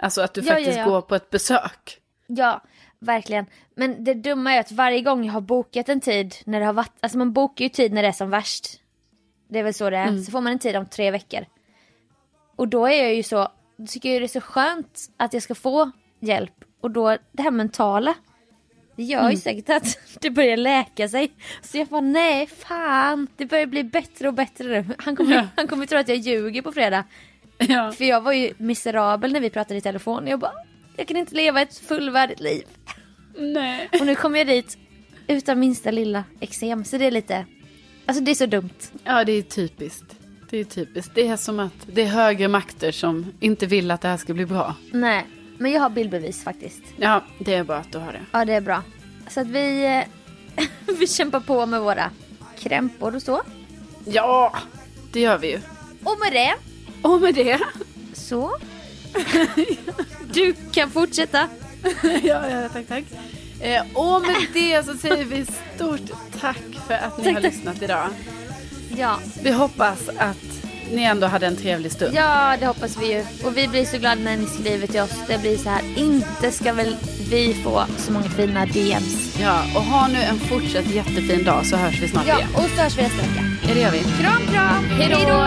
Alltså 0.00 0.22
att 0.22 0.34
du 0.34 0.40
Ja, 0.40 0.46
ja, 0.46 0.52
faktiskt 0.54 0.78
ja. 0.78 0.84
går 0.84 1.00
på 1.02 1.14
ett 1.14 1.30
besök. 1.30 2.00
Ja, 2.26 2.62
verkligen. 2.98 3.46
Men 3.76 4.04
det 4.04 4.14
dumma 4.14 4.52
är 4.52 4.60
att 4.60 4.72
varje 4.72 5.00
gång 5.00 5.24
jag 5.24 5.32
har 5.32 5.40
bokat 5.40 5.88
en 5.88 6.00
tid 6.00 6.34
när 6.44 6.60
det 6.60 6.66
har 6.66 6.72
varit, 6.72 6.92
alltså 7.00 7.18
man 7.18 7.32
bokar 7.32 7.64
ju 7.64 7.68
tid 7.68 7.92
när 7.92 8.02
det 8.02 8.08
är 8.08 8.12
som 8.12 8.30
värst. 8.30 8.66
Det 9.48 9.58
är 9.58 9.62
väl 9.62 9.74
så 9.74 9.90
det 9.90 9.96
är. 9.96 10.08
Mm. 10.08 10.22
Så 10.22 10.30
får 10.30 10.40
man 10.40 10.52
en 10.52 10.58
tid 10.58 10.76
om 10.76 10.86
tre 10.86 11.10
veckor. 11.10 11.40
Och 12.56 12.68
då 12.68 12.86
är 12.86 13.02
jag 13.02 13.14
ju 13.14 13.22
så, 13.22 13.48
då 13.76 13.86
tycker 13.86 14.12
jag 14.12 14.22
det 14.22 14.26
är 14.26 14.28
så 14.28 14.40
skönt 14.40 15.00
att 15.16 15.32
jag 15.34 15.42
ska 15.42 15.54
få 15.54 15.90
hjälp. 16.20 16.52
Och 16.80 16.90
då 16.90 17.16
det 17.32 17.42
här 17.42 17.50
mentala. 17.50 18.14
Det 18.96 19.02
gör 19.02 19.20
Mm. 19.20 19.30
ju 19.30 19.36
säkert 19.36 19.68
att 19.68 19.98
det 20.20 20.30
börjar 20.30 20.56
läka 20.56 21.08
sig. 21.08 21.32
Så 21.62 21.78
jag 21.78 21.86
bara 21.88 22.00
nej 22.00 22.46
fan, 22.46 23.28
det 23.36 23.46
börjar 23.46 23.66
bli 23.66 23.84
bättre 23.84 24.28
och 24.28 24.34
bättre 24.34 24.64
nu. 24.68 24.84
Han 24.98 25.16
kommer, 25.16 25.36
Ja. 25.36 25.46
han 25.56 25.66
kommer 25.68 25.86
tro 25.86 25.98
att 25.98 26.08
jag 26.08 26.16
ljuger 26.18 26.62
på 26.62 26.72
fredag. 26.72 27.04
Ja. 27.58 27.92
För 27.92 28.04
jag 28.04 28.20
var 28.20 28.32
ju 28.32 28.52
miserabel 28.58 29.32
när 29.32 29.40
vi 29.40 29.50
pratade 29.50 29.78
i 29.78 29.80
telefon. 29.80 30.26
Jag 30.26 30.38
bara, 30.40 30.52
jag 30.96 31.08
kan 31.08 31.16
inte 31.16 31.34
leva 31.34 31.60
ett 31.62 31.78
fullvärdigt 31.78 32.40
liv. 32.40 32.62
Nej. 33.38 33.88
Och 34.00 34.06
nu 34.06 34.14
kommer 34.14 34.38
jag 34.38 34.46
dit 34.46 34.78
utan 35.26 35.60
minsta 35.60 35.90
lilla 35.90 36.24
eksem. 36.40 36.84
Så 36.84 36.98
det 36.98 37.04
är 37.04 37.10
lite, 37.10 37.46
alltså 38.06 38.22
det 38.24 38.30
är 38.30 38.34
så 38.34 38.46
dumt. 38.46 38.70
Ja, 39.04 39.24
det 39.24 39.32
är 39.32 39.42
typiskt. 39.42 40.15
Det 40.50 40.58
är 40.60 40.64
typiskt. 40.64 41.10
Det 41.14 41.28
är 41.28 41.36
som 41.36 41.60
att 41.60 41.72
det 41.86 42.02
är 42.02 42.06
högre 42.06 42.48
makter 42.48 42.92
som 42.92 43.32
inte 43.40 43.66
vill 43.66 43.90
att 43.90 44.00
det 44.00 44.08
här 44.08 44.16
ska 44.16 44.34
bli 44.34 44.46
bra. 44.46 44.74
Nej, 44.92 45.26
men 45.58 45.72
jag 45.72 45.80
har 45.80 45.90
bildbevis 45.90 46.44
faktiskt. 46.44 46.82
Ja, 46.96 47.22
det 47.38 47.54
är 47.54 47.64
bra 47.64 47.76
att 47.76 47.92
du 47.92 47.98
har 47.98 48.12
det. 48.12 48.20
Ja, 48.32 48.44
det 48.44 48.52
är 48.52 48.60
bra. 48.60 48.82
Så 49.28 49.40
att 49.40 49.46
vi, 49.46 49.84
eh, 50.56 50.64
vi 50.98 51.06
kämpar 51.06 51.40
på 51.40 51.66
med 51.66 51.80
våra 51.80 52.10
krämpor 52.58 53.14
och 53.16 53.22
så. 53.22 53.42
Ja, 54.04 54.56
det 55.12 55.20
gör 55.20 55.38
vi 55.38 55.50
ju. 55.50 55.60
Och 56.04 56.18
med 56.24 56.32
det 56.32 56.54
Och 57.08 57.20
med 57.20 57.34
det. 57.34 57.60
så. 58.12 58.56
Du 60.32 60.54
kan 60.72 60.90
fortsätta. 60.90 61.48
ja, 62.02 62.48
ja, 62.50 62.68
tack, 62.68 62.86
tack. 62.88 63.04
Eh, 63.60 63.82
och 63.94 64.20
med 64.22 64.36
det 64.52 64.86
så 64.86 64.94
säger 64.94 65.24
vi 65.24 65.46
stort 65.74 66.10
tack 66.40 66.62
för 66.86 66.94
att 66.94 67.18
ni 67.18 67.24
Tack, 67.24 67.34
har 67.34 67.42
tack. 67.42 67.52
lyssnat 67.52 67.82
idag. 67.82 68.08
Ja, 68.98 69.18
Vi 69.42 69.50
hoppas 69.52 69.98
att 70.18 70.36
ni 70.92 71.02
ändå 71.02 71.26
hade 71.26 71.46
en 71.46 71.56
trevlig 71.56 71.92
stund. 71.92 72.14
ja, 72.16 72.56
det 72.60 72.66
hoppas 72.66 72.96
vi 73.02 73.12
ju. 73.12 73.24
Och 73.44 73.56
vi 73.56 73.68
blir 73.68 73.84
så 73.84 73.98
glada 73.98 74.20
när 74.20 74.36
ni 74.36 74.46
skriver 74.46 74.86
till 74.86 75.00
oss. 75.00 75.10
Det 75.28 75.38
blir 75.40 75.56
så 75.56 75.68
här, 75.70 75.82
inte 75.96 76.50
ska 76.52 76.72
väl 76.72 76.96
vi 77.30 77.54
få 77.64 77.84
så 77.98 78.12
många 78.12 78.28
fina 78.28 78.66
DMs. 78.66 79.36
Ja, 79.40 79.62
och 79.74 79.82
ha 79.82 80.08
nu 80.08 80.18
en 80.22 80.38
fortsatt 80.38 80.86
jättefin 80.94 81.44
dag 81.44 81.66
så 81.66 81.76
hörs 81.76 82.02
vi 82.02 82.08
snart 82.08 82.24
Ja, 82.28 82.36
igen. 82.38 82.48
och 82.54 82.62
så 82.76 82.82
hörs 82.82 82.98
vi 82.98 83.02
nästa 83.02 83.16
vecka. 83.22 83.44
Ja, 83.68 83.74
det 83.74 83.80
gör 83.80 83.90
vi. 83.90 83.98
Kram, 83.98 84.46
kram. 84.52 84.84
Hej 84.98 85.26
då. 85.28 85.46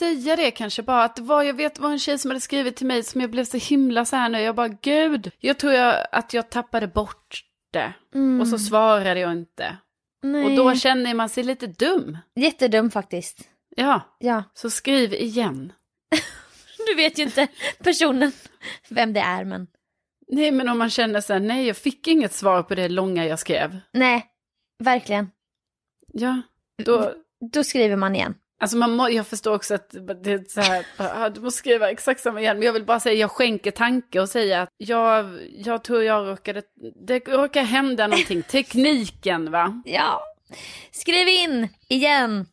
Säga 0.00 0.36
det 0.36 0.50
kanske 0.50 0.82
bara, 0.82 1.04
att 1.04 1.16
det 1.16 1.22
var, 1.22 1.42
jag 1.42 1.54
vet 1.54 1.78
var 1.78 1.90
en 1.90 1.98
tjej 1.98 2.18
som 2.18 2.30
hade 2.30 2.40
skrivit 2.40 2.76
till 2.76 2.86
mig 2.86 3.02
som 3.02 3.20
jag 3.20 3.30
blev 3.30 3.44
så 3.44 3.56
himla 3.56 4.04
så 4.04 4.16
här 4.16 4.28
nu, 4.28 4.40
jag 4.40 4.54
bara 4.54 4.68
gud, 4.68 5.30
jag 5.38 5.58
tror 5.58 5.72
jag, 5.72 6.06
att 6.12 6.34
jag 6.34 6.50
tappade 6.50 6.86
bort 6.86 7.44
det. 7.72 7.92
Mm. 8.14 8.40
Och 8.40 8.48
så 8.48 8.58
svarade 8.58 9.20
jag 9.20 9.32
inte. 9.32 9.76
Nej. 10.22 10.44
Och 10.44 10.56
då 10.56 10.74
känner 10.74 11.14
man 11.14 11.28
sig 11.28 11.44
lite 11.44 11.66
dum. 11.66 12.18
Jättedum 12.34 12.90
faktiskt. 12.90 13.48
Ja, 13.76 14.16
Ja, 14.18 14.44
så 14.54 14.70
skriv 14.70 15.14
igen. 15.14 15.72
du 16.86 16.94
vet 16.94 17.18
ju 17.18 17.22
inte 17.22 17.48
personen 17.78 18.32
vem 18.88 19.12
det 19.12 19.20
är 19.20 19.44
men. 19.44 19.66
Nej, 20.28 20.50
men 20.50 20.68
om 20.68 20.78
man 20.78 20.90
känner 20.90 21.20
så 21.20 21.32
här, 21.32 21.40
nej, 21.40 21.66
jag 21.66 21.76
fick 21.76 22.08
inget 22.08 22.32
svar 22.32 22.62
på 22.62 22.74
det 22.74 22.88
långa 22.88 23.26
jag 23.26 23.38
skrev. 23.38 23.80
Nej, 23.92 24.26
verkligen. 24.78 25.30
Ja, 26.12 26.42
då, 26.84 27.14
Då 27.52 27.64
skriver 27.64 27.96
man 27.96 28.16
igen. 28.16 28.34
Alltså 28.60 28.76
man 28.76 28.96
må, 28.96 29.10
jag 29.10 29.26
förstår 29.26 29.54
också 29.54 29.74
att 29.74 29.94
det 30.22 30.32
är 30.32 30.44
så 30.48 30.60
här, 30.60 30.86
ah, 30.96 31.28
du 31.28 31.40
måste 31.40 31.58
skriva 31.58 31.90
exakt 31.90 32.20
samma 32.20 32.40
igen, 32.40 32.58
men 32.58 32.66
jag 32.66 32.72
vill 32.72 32.84
bara 32.84 33.00
säga, 33.00 33.14
jag 33.14 33.30
skänker 33.30 33.70
tanke 33.70 34.20
och 34.20 34.28
säga 34.28 34.62
att 34.62 34.68
jag, 34.76 35.38
jag 35.58 35.84
tror 35.84 36.02
jag 36.02 36.26
råkade, 36.28 36.62
det 37.06 37.18
råkar 37.28 37.62
hända 37.62 38.06
någonting, 38.06 38.42
tekniken 38.50 39.50
va? 39.50 39.82
Ja. 39.84 40.22
Skriv 40.90 41.28
in 41.28 41.68
igen. 41.88 42.46